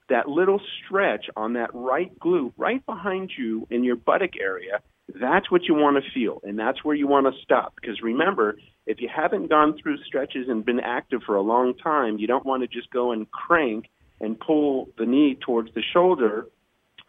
[0.08, 4.80] that little stretch on that right glute right behind you in your buttock area,
[5.20, 6.40] that's what you want to feel.
[6.44, 7.74] And that's where you want to stop.
[7.80, 12.18] Because remember, if you haven't gone through stretches and been active for a long time,
[12.18, 13.86] you don't want to just go and crank
[14.20, 16.46] and pull the knee towards the shoulder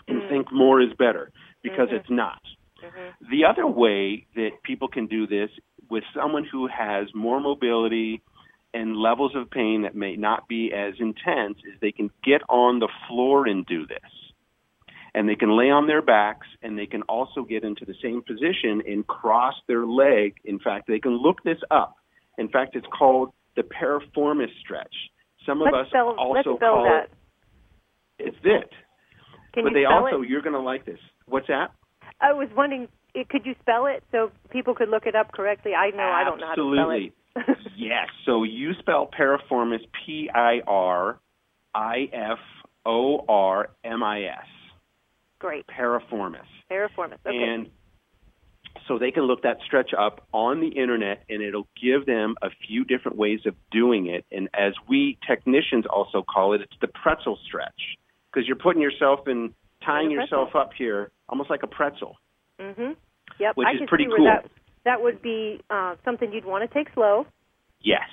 [0.07, 0.29] and mm.
[0.29, 1.31] think more is better
[1.63, 1.97] because mm-hmm.
[1.97, 2.41] it's not.
[2.83, 3.31] Mm-hmm.
[3.31, 5.49] The other way that people can do this
[5.89, 8.21] with someone who has more mobility
[8.73, 12.79] and levels of pain that may not be as intense is they can get on
[12.79, 13.99] the floor and do this.
[15.13, 18.21] And they can lay on their backs and they can also get into the same
[18.21, 20.35] position and cross their leg.
[20.45, 21.97] In fact, they can look this up.
[22.37, 24.95] In fact, it's called the piriformis stretch.
[25.45, 27.09] Some of let's us spell, also call that.
[28.19, 28.27] it.
[28.27, 28.69] It's it.
[29.53, 30.29] Can but you they also, it?
[30.29, 30.99] you're going to like this.
[31.25, 31.71] What's that?
[32.19, 32.87] I was wondering,
[33.29, 35.73] could you spell it so people could look it up correctly?
[35.73, 37.05] I know I don't know how to spell Absolutely.
[37.05, 37.13] it.
[37.77, 38.07] Yes.
[38.25, 41.19] So you spell piriformis P I R
[41.73, 42.37] I F
[42.85, 44.45] O R M I S.
[45.39, 45.65] Great.
[45.67, 46.45] Piriformis.
[46.69, 47.17] Piriformis.
[47.25, 47.35] Okay.
[47.35, 47.67] And
[48.87, 52.49] so they can look that stretch up on the internet and it'll give them a
[52.67, 54.25] few different ways of doing it.
[54.31, 57.97] And as we technicians also call it, it's the pretzel stretch
[58.31, 59.53] because you're putting yourself in,
[59.85, 62.17] tying yourself up here almost like a pretzel.
[62.59, 62.95] Mhm.
[63.39, 63.57] Yep.
[63.57, 64.25] Which I is pretty cool.
[64.25, 64.45] that
[64.83, 67.25] that would be uh, something you'd want to take slow.
[67.81, 68.09] Yes.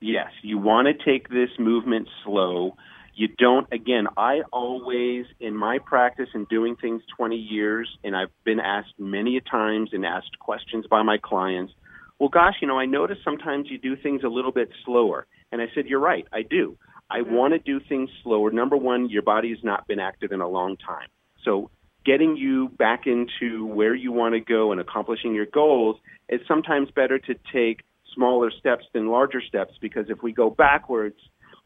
[0.00, 0.30] Yes.
[0.42, 2.76] You want to take this movement slow.
[3.14, 8.32] You don't, again, I always, in my practice and doing things 20 years, and I've
[8.44, 11.72] been asked many a times and asked questions by my clients,
[12.18, 15.26] well, gosh, you know, I notice sometimes you do things a little bit slower.
[15.52, 16.76] And I said, you're right, I do.
[17.10, 17.34] I mm-hmm.
[17.34, 18.50] want to do things slower.
[18.50, 21.08] Number one, your body has not been active in a long time.
[21.44, 21.70] So
[22.04, 25.96] getting you back into where you want to go and accomplishing your goals
[26.28, 27.80] is sometimes better to take
[28.14, 31.16] smaller steps than larger steps because if we go backwards,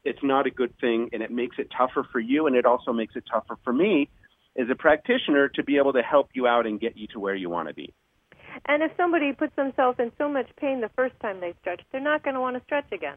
[0.04, 2.92] it's not a good thing and it makes it tougher for you and it also
[2.92, 4.08] makes it tougher for me
[4.58, 7.34] as a practitioner to be able to help you out and get you to where
[7.34, 7.92] you want to be.
[8.66, 12.00] And if somebody puts themselves in so much pain the first time they stretch, they're
[12.00, 13.16] not going to want to stretch again.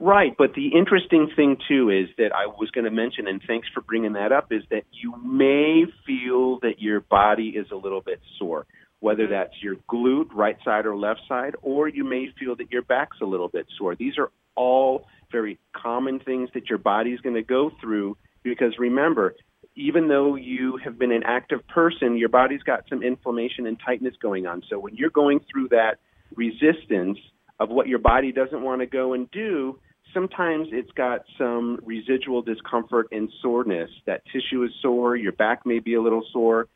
[0.00, 3.66] Right, but the interesting thing too is that I was going to mention, and thanks
[3.74, 8.00] for bringing that up, is that you may feel that your body is a little
[8.00, 8.66] bit sore,
[9.00, 9.32] whether mm-hmm.
[9.32, 13.16] that's your glute, right side or left side, or you may feel that your back's
[13.20, 13.96] a little bit sore.
[13.96, 19.34] These are all very common things that your body's going to go through because remember,
[19.74, 24.14] even though you have been an active person, your body's got some inflammation and tightness
[24.20, 24.62] going on.
[24.70, 25.96] So when you're going through that
[26.34, 27.18] resistance
[27.60, 29.78] of what your body doesn't want to go and do,
[30.12, 33.90] sometimes it's got some residual discomfort and soreness.
[34.06, 36.68] That tissue is sore, your back may be a little sore.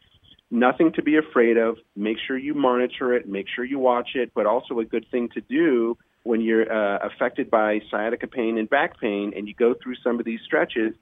[0.50, 1.78] Nothing to be afraid of.
[1.96, 5.28] Make sure you monitor it, make sure you watch it, but also a good thing
[5.30, 9.74] to do when you're uh, affected by sciatica pain and back pain and you go
[9.82, 10.94] through some of these stretches,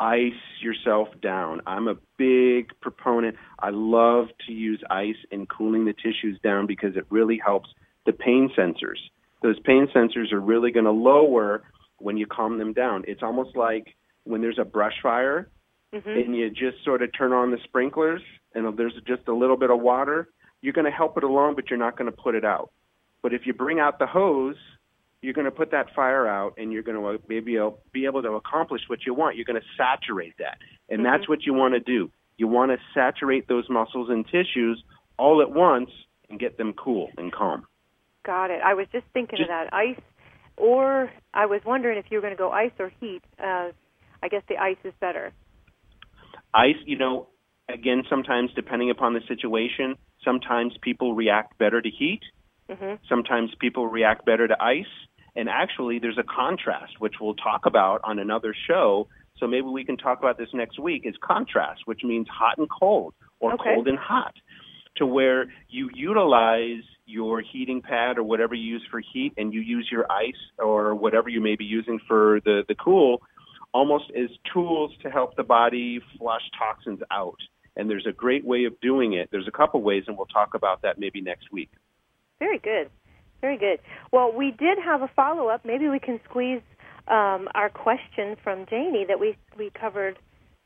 [0.00, 1.60] ice yourself down.
[1.66, 3.36] I'm a big proponent.
[3.58, 7.70] I love to use ice in cooling the tissues down because it really helps
[8.06, 8.98] the pain sensors.
[9.44, 11.62] Those pain sensors are really going to lower
[11.98, 13.04] when you calm them down.
[13.06, 15.48] It's almost like when there's a brush fire
[15.94, 16.08] Mm-hmm.
[16.08, 18.20] and you just sort of turn on the sprinklers
[18.52, 20.28] and there's just a little bit of water,
[20.60, 22.72] you're going to help it along, but you're not going to put it out.
[23.22, 24.56] But if you bring out the hose,
[25.22, 27.58] you're going to put that fire out and you're going to maybe
[27.92, 29.36] be able to accomplish what you want.
[29.36, 30.58] You're going to saturate that.
[30.88, 32.10] And that's what you want to do.
[32.38, 34.82] You want to saturate those muscles and tissues
[35.16, 35.90] all at once
[36.28, 37.68] and get them cool and calm.
[38.24, 38.60] Got it.
[38.64, 40.00] I was just thinking Just- of that ice,
[40.56, 43.22] or I was wondering if you were going to go ice or heat.
[43.38, 43.70] Uh,
[44.22, 45.32] I guess the ice is better.
[46.54, 47.28] Ice, you know,
[47.68, 52.20] again, sometimes depending upon the situation, sometimes people react better to heat.
[52.70, 54.86] hmm Sometimes people react better to ice.
[55.36, 59.08] And actually, there's a contrast, which we'll talk about on another show.
[59.36, 62.68] So maybe we can talk about this next week, is contrast, which means hot and
[62.70, 63.74] cold or Okay.
[63.74, 64.34] cold and hot,
[64.96, 69.60] to where you utilize your heating pad or whatever you use for heat and you
[69.60, 73.22] use your ice or whatever you may be using for the, the cool
[73.74, 77.36] almost as tools to help the body flush toxins out.
[77.76, 79.28] And there's a great way of doing it.
[79.32, 81.70] There's a couple ways, and we'll talk about that maybe next week.
[82.38, 82.88] Very good.
[83.40, 83.80] Very good.
[84.12, 85.64] Well, we did have a follow up.
[85.64, 86.62] Maybe we can squeeze
[87.08, 90.18] um, our question from Janie that we we covered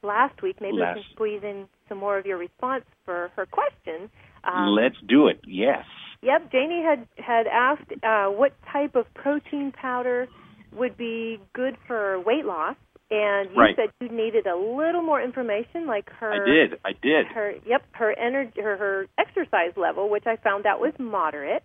[0.02, 0.60] last week.
[0.60, 4.10] Maybe we can squeeze in some more of your response for her question.
[4.44, 5.40] Um, Let's do it.
[5.46, 5.84] Yes.
[6.22, 10.26] Yep, Janie had had asked uh, what type of protein powder
[10.72, 12.76] would be good for weight loss,
[13.10, 13.76] and you Right.
[13.76, 16.32] said you needed a little more information, like her.
[16.32, 16.80] I did.
[16.84, 17.26] I did.
[17.28, 21.62] Her yep, her energy, her, her exercise level, which I found out was moderate.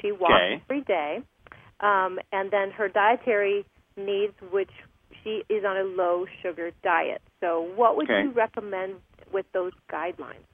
[0.00, 0.62] She walks Okay.
[0.68, 1.22] every day,
[1.80, 3.64] um, and then her dietary
[3.96, 4.70] needs, which
[5.22, 7.22] she is on a low sugar diet.
[7.40, 8.22] So, what would Okay.
[8.24, 8.96] you recommend
[9.32, 10.44] with those guidelines?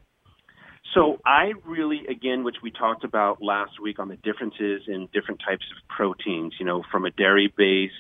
[0.95, 5.41] So I really, again, which we talked about last week on the differences in different
[5.47, 7.95] types of proteins, you know, from a dairy-based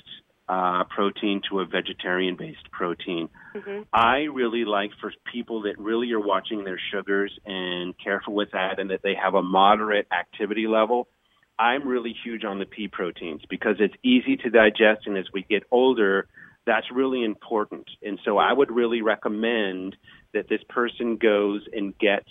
[0.48, 3.28] uh, protein to a vegetarian-based protein.
[3.54, 8.50] hmm I really like for people that really are watching their sugars and careful with
[8.52, 11.06] that and that they have a moderate activity level.
[11.56, 15.44] I'm really huge on the pea proteins because it's easy to digest and as we
[15.48, 16.26] get older,
[16.66, 17.88] that's really important.
[18.02, 19.96] And so I would really recommend
[20.32, 22.28] that this person goes and gets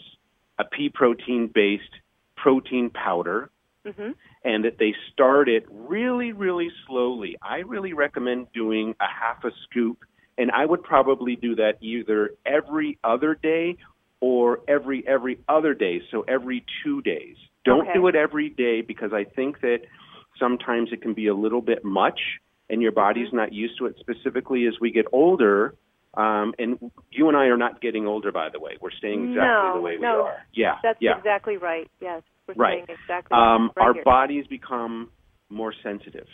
[0.60, 1.96] a pea protein based
[2.36, 3.50] protein powder
[3.86, 4.12] hmm
[4.46, 7.36] and that they start it really, really slowly.
[7.42, 9.98] I really recommend doing a half a scoop,
[10.38, 13.76] and I would probably do that either every other day
[14.22, 17.36] or every every other day, so every two days.
[17.66, 17.94] Don't Okay.
[17.94, 19.80] do it every day because I think that
[20.40, 22.20] sometimes it can be a little bit much,
[22.70, 23.98] and your body's not used to it.
[24.00, 25.76] Specifically, as we get older,
[26.16, 28.78] um, and you and I are not getting older, by the way.
[28.82, 30.38] We're staying exactly no, the way we no, are.
[30.54, 31.18] Yeah, That's yeah.
[31.18, 31.90] exactly right.
[32.02, 32.86] Yes, we're Right.
[32.88, 34.04] saying exactly Um, right our here.
[34.04, 35.12] bodies become
[35.50, 36.28] more sensitive.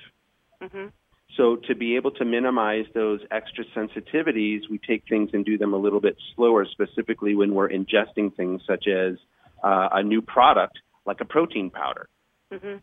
[0.62, 0.92] Mhm.
[1.36, 5.74] So to be able to minimize those extra sensitivities, we take things and do them
[5.74, 9.18] a little bit slower, specifically when we're ingesting things such as
[9.64, 12.08] uh, a new product like a protein powder.
[12.52, 12.78] hmm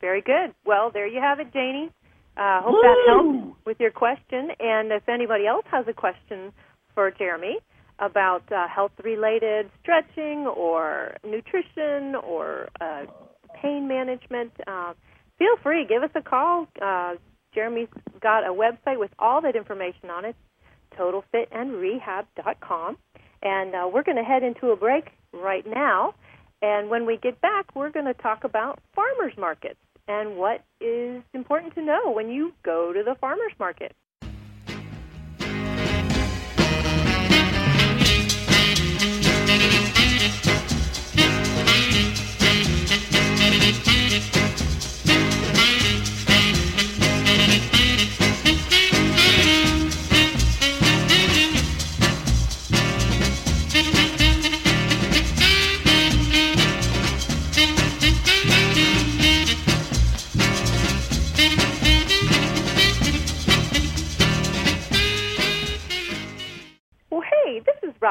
[0.00, 0.54] Very good.
[0.64, 1.90] Well, there you have it, Janie.
[2.36, 4.50] Uh, hope that helps with your question.
[4.58, 6.52] And if anybody else has a question
[6.94, 7.58] for Jeremy
[8.00, 13.04] about uh, health-related stretching or nutrition or uh,
[13.60, 14.94] pain management, uh,
[15.38, 15.86] feel free.
[15.88, 16.66] Give us a call.
[16.82, 17.14] Uh,
[17.54, 17.86] Jeremy's
[18.20, 20.34] got a website with all that information on it,
[20.98, 22.96] totalfitandrehab.com.
[23.42, 26.14] And uh, we're going to head into a break right now.
[26.62, 29.78] And when we get back, we're going to talk about farmers markets
[30.08, 33.94] and what is important to know when you go to the farmers market.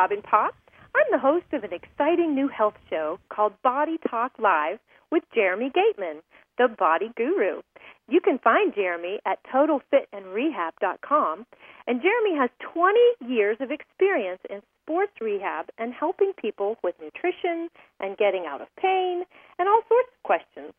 [0.04, 0.54] Robin Popp.
[0.94, 4.80] I'm the host of an exciting new health show called Body Talk Live
[5.10, 6.22] with Jeremy Gateman,
[6.58, 7.62] the body guru.
[8.10, 11.46] You can find Jeremy at totalfitandrehab.com,
[11.88, 13.00] and Jeremy has 20
[13.30, 17.70] years of experience in sports rehab and helping people with nutrition
[18.02, 19.24] and getting out of pain
[19.58, 20.74] and all sorts of questions.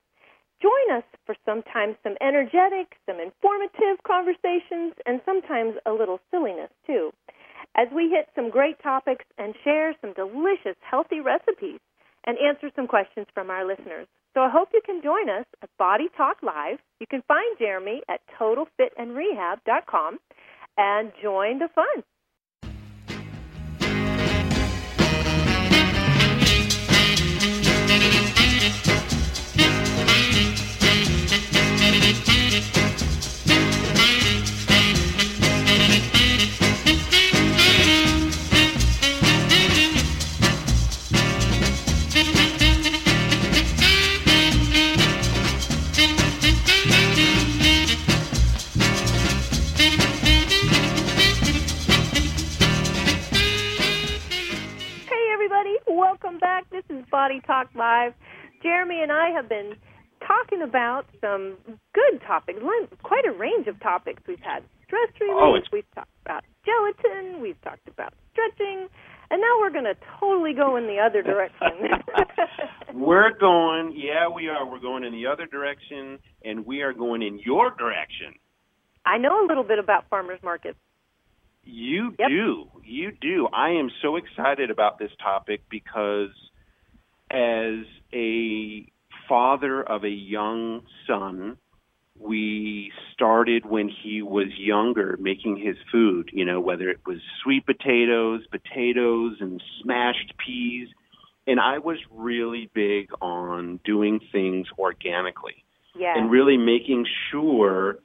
[0.61, 7.11] Join us for sometimes some energetic, some informative conversations, and sometimes a little silliness too
[7.77, 11.81] as we hit some great topics and share some delicious, healthy recipes
[12.27, 14.07] and answer some questions from our listeners.
[14.35, 16.79] So I hope you can join us at Body Talk Live.
[17.01, 20.19] You can find Jeremy at TotalFitAndRehab.com
[20.77, 22.03] and join the fun.
[56.35, 56.71] Welcome back.
[56.71, 58.13] This is Body Talk Live.
[58.61, 59.75] Jeremy and I have been
[60.27, 61.55] talking about some
[61.95, 62.59] good topics,
[63.05, 64.21] quite a range of topics.
[64.27, 68.89] We've had stress relief, Oh, we've talked about gelatin, we've talked about stretching,
[69.31, 71.69] and now we're going to totally go in the other direction.
[72.95, 74.69] We're going, yeah, we are.
[74.69, 78.35] We're going in the other direction, and we are going in your direction.
[79.07, 80.79] I know a little bit about farmers markets.
[81.65, 82.29] You Yep.
[82.29, 82.71] do.
[82.85, 83.49] You do.
[83.53, 86.31] I am so excited about this topic because
[87.31, 88.87] as a
[89.29, 91.57] father of a young son,
[92.19, 97.67] we started when he was younger making his food, you know, whether it was sweet
[97.67, 100.89] potatoes, potatoes, and smashed peas.
[101.47, 106.17] And I was really big on doing things organically Yeah.
[106.17, 107.99] and really making sure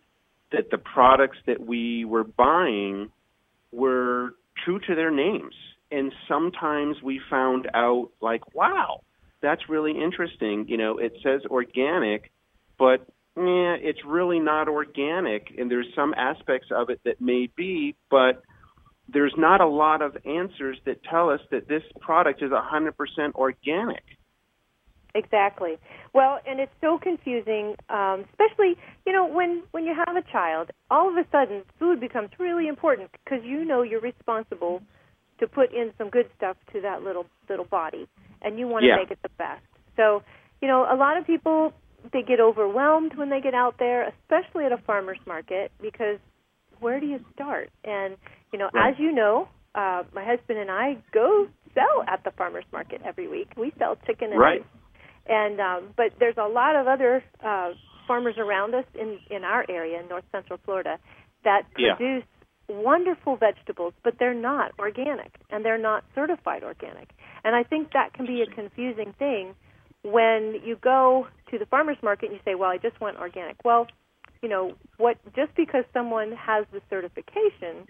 [0.52, 3.12] that the products that we were buying
[3.72, 5.54] were true to their names.
[5.92, 9.02] And sometimes we found out like, wow,
[9.42, 10.66] that's really interesting.
[10.68, 12.32] You know, it says organic,
[12.78, 15.54] but yeah, it's really not organic.
[15.58, 18.44] And there's some aspects of it that may be, but
[19.12, 24.04] there's not a lot of answers that tell us that this product is 100% organic.
[25.16, 25.78] Exactly.
[26.14, 30.70] Well, and it's so confusing, um, especially you know when when you have a child.
[30.92, 34.82] All of a sudden, food becomes really important because you know you're responsible
[35.40, 38.08] to put in some good stuff to that little little body,
[38.42, 38.96] and you want to Yeah.
[38.98, 39.64] make it the best.
[39.96, 40.22] So,
[40.62, 41.74] you know, a lot of people
[42.14, 46.20] they get overwhelmed when they get out there, especially at a farmer's market, because
[46.80, 47.70] where do you start?
[47.84, 48.16] And
[48.54, 48.94] you know, Right.
[48.94, 53.28] as you know, uh, my husband and I go sell at the farmer's market every
[53.28, 53.50] week.
[53.58, 54.62] We sell chicken and Right.
[54.62, 54.68] eggs
[55.28, 57.72] and um, but there's a lot of other uh,
[58.08, 60.98] farmers around us in in our area in north central Florida
[61.44, 61.96] that Yeah.
[61.96, 62.24] produce
[62.68, 67.10] wonderful vegetables, but they're not organic and they're not certified organic.
[67.44, 69.56] And I think that can be a confusing thing
[70.04, 73.58] when you go to the farmers market and you say, "Well, I just want organic,"
[73.66, 73.88] well,
[74.42, 75.18] you know what?
[75.36, 77.88] Just because someone has the certification,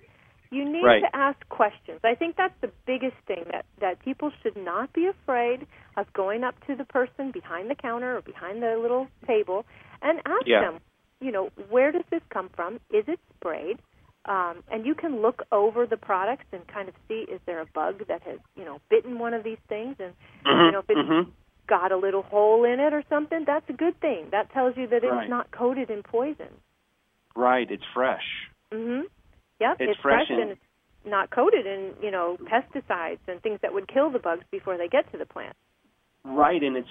[0.51, 1.01] you need Right.
[1.01, 1.99] to ask questions.
[2.03, 6.43] I think that's the biggest thing that that people should not be afraid of going
[6.43, 9.65] up to the person behind the counter or behind the little table
[10.01, 10.61] and ask Yeah.
[10.61, 10.79] them,
[11.21, 12.79] you know, where does this come from?
[12.91, 13.79] Is it sprayed?
[14.25, 17.65] Um, and you can look over the products and kind of see is there a
[17.67, 20.13] bug that has you know bitten one of these things and
[20.45, 21.31] you know if it's Mhm.
[21.67, 24.87] got a little hole in it or something that's a good thing that tells you
[24.87, 25.29] that it's Right.
[25.29, 26.49] not coated in poison
[27.35, 28.49] Right, it's fresh.
[28.71, 29.07] mhm
[29.59, 30.57] yep It's it's, fresh, fresh and- and
[31.05, 34.87] not coated in you know pesticides and things that would kill the bugs before they
[34.87, 35.55] get to the plant
[36.25, 36.89] Right, and it's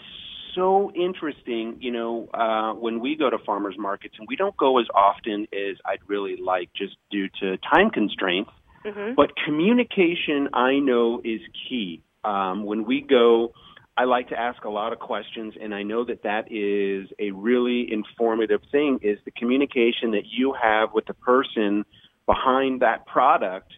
[0.54, 4.78] so interesting, you know, uh, when we go to farmers markets, and we don't go
[4.78, 8.50] as often as I'd really like just due to time constraints,
[8.84, 12.02] mhm but communication I know is key.
[12.24, 13.52] Um, when we go,
[13.96, 17.30] I like to ask a lot of questions, and I know that that is a
[17.32, 21.84] really informative thing, is the communication that you have with the person
[22.28, 23.72] behind that product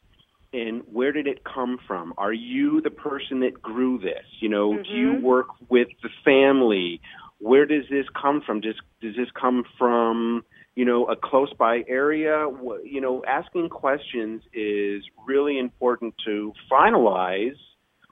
[0.53, 2.13] and where did it come from?
[2.19, 4.25] Are you the person that grew this?
[4.41, 5.23] You know, do you Mhm.
[5.23, 7.01] work with the family?
[7.39, 8.61] Where does this come from?
[8.61, 10.45] Does does this come from
[10.75, 12.49] you know a close by area?
[12.85, 17.59] You know, asking questions is really important to finalize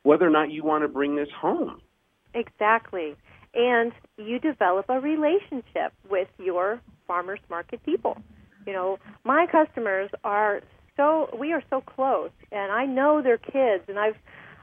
[0.05, 1.83] whether or not you want to bring this home.
[2.35, 3.17] Exactly.
[3.55, 8.17] And you develop a relationship with your farmers market people.
[8.69, 10.61] You know, my customers are
[10.95, 14.17] so we are so close and I know their kids and I've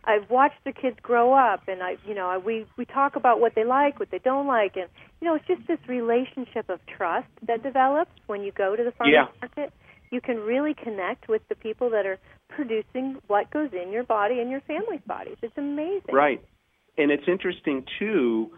[0.03, 3.39] I've watched their kids grow up and I you know, I, we we talk about
[3.39, 4.87] what they like, what they don't like and
[5.21, 8.91] you know, it's just this relationship of trust that develops when you go to the
[8.91, 9.25] farmers Yeah.
[9.41, 9.73] market.
[10.11, 14.39] You can really connect with the people that are producing what goes in your body
[14.39, 15.37] and your family's bodies.
[15.41, 16.13] It's amazing.
[16.13, 16.43] Right.
[16.99, 18.51] And it's interesting too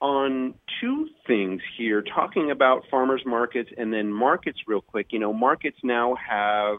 [0.00, 5.08] on two things here talking about farmers markets and then markets real quick.
[5.10, 6.78] You know, markets now have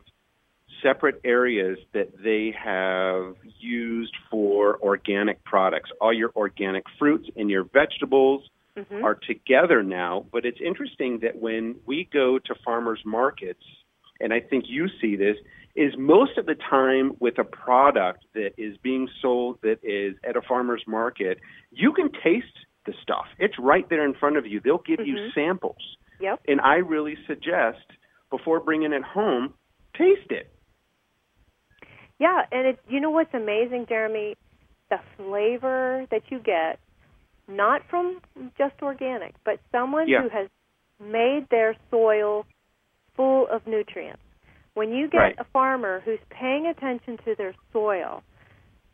[0.82, 5.92] separate areas that they have used for organic products.
[6.02, 9.04] All your organic fruits and your vegetables Mhm.
[9.04, 10.26] are together now.
[10.32, 13.64] But it's interesting that when we go to farmers markets,
[14.20, 15.38] and I think you see this,
[15.76, 20.36] is most of the time with a product that is being sold that is at
[20.36, 21.40] a farmer's market,
[21.72, 23.26] you can taste the stuff.
[23.38, 24.60] It's right there in front of you.
[24.60, 25.34] They'll give you Mhm.
[25.34, 25.98] samples.
[26.20, 26.42] Yep.
[26.48, 27.86] And I really suggest
[28.30, 29.54] before bringing it home,
[29.94, 30.50] taste it.
[32.20, 34.36] Yeah, and it, you know what's amazing, Jeremy?
[34.90, 36.80] The flavor that you get,
[37.48, 38.22] not from
[38.58, 40.22] just organic, but someone Yeah.
[40.22, 40.48] who has
[41.00, 42.46] made their soil
[43.16, 44.22] full of nutrients.
[44.74, 45.36] When you get Right.
[45.40, 48.24] a farmer who's paying attention to their soil,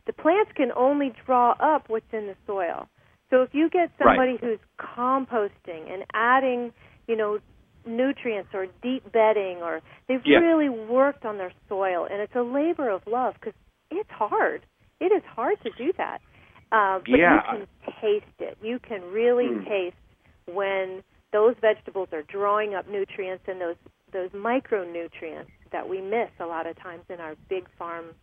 [0.05, 2.87] the plants can only draw up what's in the soil.
[3.29, 4.15] So if you get Right.
[4.15, 6.73] somebody who's composting and adding,
[7.07, 7.39] you know,
[7.85, 10.39] nutrients or deep bedding or they've Yeah.
[10.39, 13.53] really worked on their soil and it's a labor of love because
[13.91, 14.65] it's hard.
[14.99, 16.21] It is hard to do that.
[16.71, 17.35] Uh, but Yeah.
[17.35, 17.67] you can
[18.01, 18.57] taste it.
[18.61, 19.65] You can really Mm.
[19.67, 19.97] taste
[20.47, 21.01] when
[21.31, 23.77] those vegetables are drawing up nutrients and those
[24.13, 28.15] those micronutrients that we miss a lot of times in our big farm,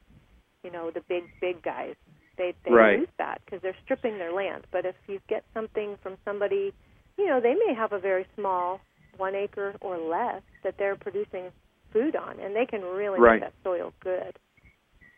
[0.62, 1.94] you know, the big big guys.
[2.36, 2.98] They they Right.
[3.00, 4.66] lose that because they're stripping their land.
[4.70, 6.72] But if you get something from somebody,
[7.16, 8.80] you know, they may have a very small
[9.16, 11.52] one acre or less that they're producing
[11.92, 13.40] food on, and they can really Right.
[13.40, 14.36] make that soil good.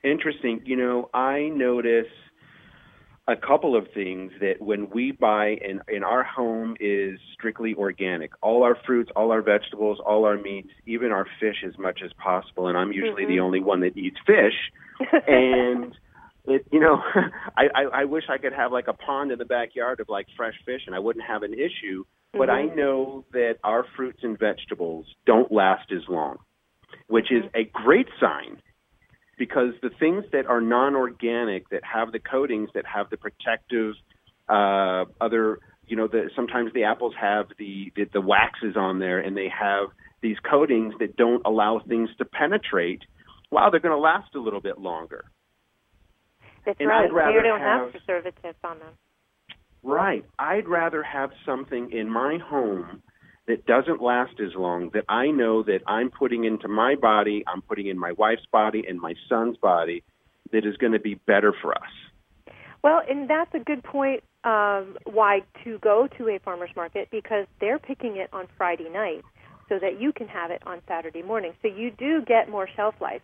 [0.03, 0.61] Interesting.
[0.65, 2.07] You know, I notice
[3.29, 8.31] a couple of things that when we buy and in our home is strictly organic.
[8.41, 12.13] All our fruits, all our vegetables, all our meats, even our fish as much as
[12.23, 12.69] possible.
[12.69, 13.43] And I'm usually the Mhm.
[13.43, 14.71] only one that eats fish.
[15.27, 15.99] and
[16.47, 17.01] it you know
[17.57, 20.27] I, I i wish i could have like a pond in the backyard of like
[20.37, 22.77] fresh fish and i wouldn't have an issue but i Mhm.
[22.77, 26.39] know that our fruits and vegetables don't last as long
[27.09, 28.61] which is a great sign
[29.39, 33.95] because the things that are non-organic that have the coatings that have the protective
[34.49, 39.19] uh other you know the sometimes the apples have the the, the waxes on there
[39.21, 39.89] and they have
[40.23, 43.03] these coatings that don't allow things to penetrate
[43.51, 45.25] wow they're going to last a little bit longer
[46.67, 47.05] That's And right.
[47.07, 48.93] I'd rather they don't have, have- preservatives on them.
[49.83, 50.25] Right.
[50.39, 53.03] I'd rather have something in my home
[53.47, 57.63] that doesn't last as long that I know that I'm putting into my body, I'm
[57.63, 60.03] putting in my wife's body and my son's body
[60.51, 62.53] that is going to be better for us.
[62.83, 67.47] Well, and that's a good point um, why to go to a farmer's market because
[67.61, 69.23] they're picking it on Friday night
[69.69, 71.53] so that you can have it on Saturday morning.
[71.63, 73.23] So you do get more shelf life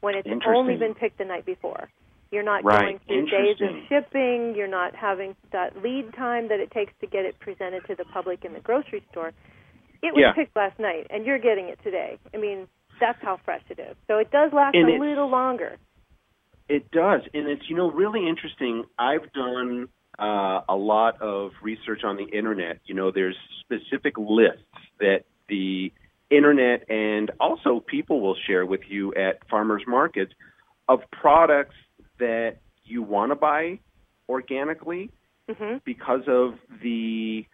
[0.00, 1.88] when it's only been picked the night before.
[2.30, 2.80] You're not right.
[2.80, 4.54] going through days of shipping.
[4.54, 8.04] You're not having that lead time that it takes to get it presented to the
[8.04, 9.32] public in the grocery store.
[10.02, 10.32] It was Yeah.
[10.32, 12.18] picked last night, and you're getting it today.
[12.34, 12.68] I mean,
[13.00, 13.96] that's how fresh it is.
[14.06, 15.76] So it does last And a little longer.
[16.68, 18.84] It does, and it's you know really interesting.
[18.98, 22.80] I've done uh, a lot of research on the internet.
[22.84, 24.62] You know, there's specific lists
[25.00, 25.92] that the
[26.30, 30.32] internet and also people will share with you at farmers markets
[30.88, 31.74] of products
[32.18, 33.78] that you want to buy
[34.28, 35.10] organically
[35.48, 37.46] hmm because of the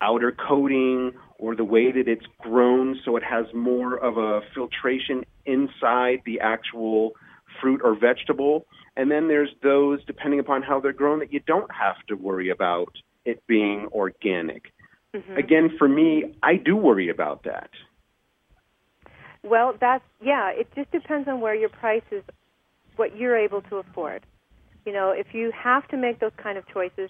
[0.00, 5.24] outer coating or the way that it's grown so it has more of a filtration
[5.46, 7.12] inside the actual
[7.60, 8.66] fruit or vegetable.
[8.96, 12.50] And then there's those, depending upon how they're grown, that you don't have to worry
[12.50, 12.92] about
[13.24, 14.72] it being organic.
[15.14, 17.70] hmm Again, for me, I do worry about that.
[19.42, 20.50] Well, that's yeah.
[20.50, 22.22] It just depends on where your price is,
[22.96, 24.24] what you're able to afford.
[24.84, 27.08] You know, if you have to make those kind of choices,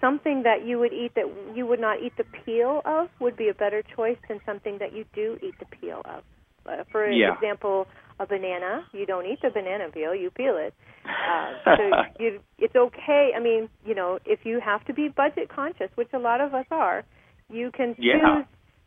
[0.00, 3.48] something that you would eat that you would not eat the peel of would be
[3.48, 6.24] a better choice than something that you do eat the peel of.
[6.66, 7.34] Uh, for Yeah.
[7.34, 7.86] example,
[8.18, 10.74] a banana, you don't eat the banana peel, you peel it.
[11.04, 11.82] Uh, so
[12.18, 13.32] you, it's okay.
[13.36, 16.54] I mean, you know, if you have to be budget conscious, which a lot of
[16.54, 17.04] us are,
[17.50, 18.18] you can Yeah.
[18.18, 18.46] choose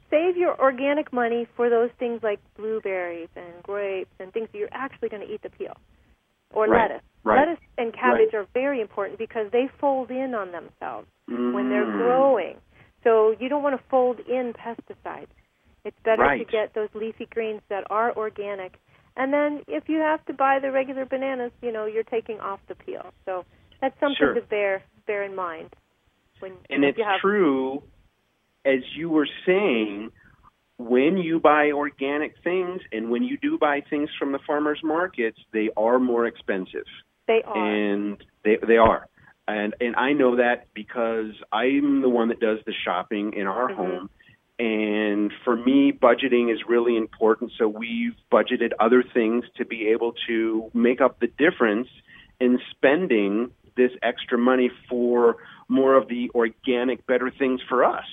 [0.09, 4.69] save your organic money for those things like blueberries and grapes and things that you're
[4.71, 5.73] actually going to eat the peel.
[6.55, 7.03] Or Right, lettuce.
[7.23, 11.85] right, Lettuce and cabbage are very important because they fold in on themselves when they're
[11.85, 11.97] Mm.
[11.97, 12.61] growing.
[13.03, 15.27] So you don't want to fold in pesticides.
[15.83, 18.79] It's better to get those leafy greens that are organic.
[19.17, 22.59] And then if you have to buy the regular bananas, you know, you're taking off
[22.67, 23.13] the peel.
[23.25, 23.45] So
[23.81, 24.33] that's something Sure.
[24.33, 25.75] to bear bear in mind.
[26.39, 27.83] When And it's have, true,
[28.65, 30.11] as you were saying,
[30.77, 35.39] when you buy organic things and when you do buy things from the farmers markets,
[35.53, 36.85] they are more expensive.
[37.27, 37.57] they are.
[37.57, 39.07] And they they are.
[39.47, 43.69] And and I know that because I'm the one that does the shopping in our
[43.69, 43.75] Mhm.
[43.75, 44.09] home.
[44.59, 47.51] And for me, budgeting is really important.
[47.57, 51.89] So we've budgeted other things to be able to make up the difference
[52.39, 58.05] in spending this extra money for more of the organic, better things for us.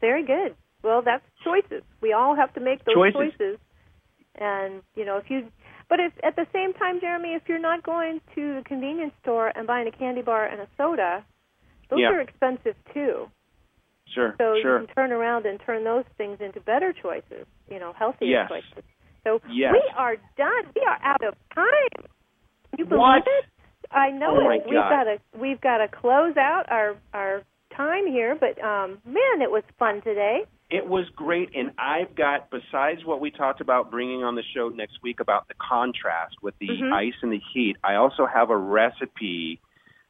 [0.00, 0.54] Very good.
[0.82, 1.82] Well, that's choices.
[2.00, 3.32] We all have to make those Choices.
[3.38, 3.58] choices.
[4.36, 5.48] And you know, if you,
[5.88, 9.52] but if at the same time, Jeremy, if you're not going to the convenience store
[9.54, 11.24] and buying a candy bar and a soda,
[11.90, 12.12] those Yeah.
[12.12, 13.28] are expensive too.
[14.08, 14.80] Sure, So sure.
[14.80, 17.46] you can turn around and turn those things into better choices.
[17.68, 18.48] You know, healthier Yes.
[18.48, 18.84] choices.
[19.24, 19.72] So Yes.
[19.72, 20.64] we are done.
[20.74, 21.88] We are out of time.
[22.70, 23.26] Can you believe What?
[23.26, 23.44] it?
[23.90, 24.64] I know Oh, it.
[24.66, 27.42] We've got to we've got to close out our our
[27.76, 30.46] time here, but um man, it was fun today.
[30.72, 34.70] It was great, and I've got besides what we talked about bringing on the show
[34.70, 36.92] next week about the contrast with the Mhm.
[36.94, 37.76] ice and the heat.
[37.84, 39.60] I also have a recipe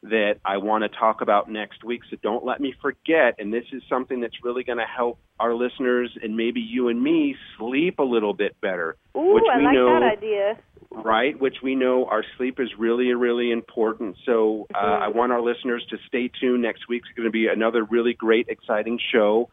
[0.04, 2.02] that I want to talk about next week.
[2.10, 3.34] So don't let me forget.
[3.40, 7.00] And this is something that's really going to help our listeners and maybe you and
[7.02, 8.96] me sleep a little bit better.
[9.16, 10.56] Ooh, which I we like know, that idea.
[10.90, 11.38] right?
[11.40, 14.16] Which we know our sleep is really, really important.
[14.26, 15.02] So uh, Mhm.
[15.02, 16.62] I want our listeners to stay tuned.
[16.62, 19.50] Next week's going to be another really great, exciting show.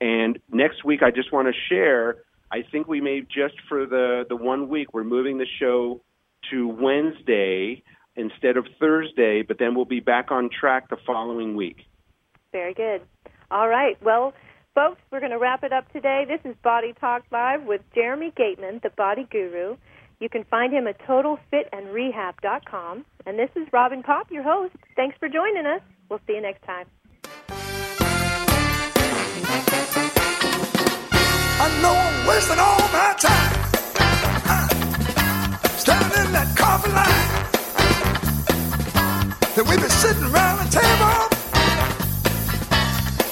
[0.00, 2.18] And next week, I just want to share.
[2.50, 6.00] I think we may just for the the one week we're moving the show
[6.50, 7.82] to Wednesday
[8.16, 11.86] instead of Thursday, but then we'll be back on track the following week.
[12.52, 13.02] Very good.
[13.50, 14.00] All right.
[14.02, 14.32] Well,
[14.74, 16.24] folks, we're going to wrap it up today.
[16.26, 19.76] This is Body Talk Live with Jeremy Gateman, the Body Guru.
[20.18, 23.04] You can find him at TotalFitAndRehab.com.
[23.26, 24.74] And this is Robin Popp, your host.
[24.96, 25.82] Thanks for joining us.
[26.08, 26.86] We'll see you next time.
[32.92, 33.52] My time.
[34.46, 34.68] Uh,
[35.78, 37.30] standing in that coffee line.
[39.54, 41.16] Then we been sitting around the table,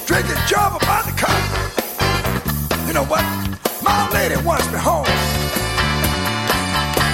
[0.05, 1.41] drinking Java by the cup.
[2.87, 3.23] You know what?
[3.83, 5.05] My lady wants me home.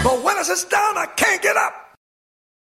[0.04, 1.95] But when I sit down, I can't get up.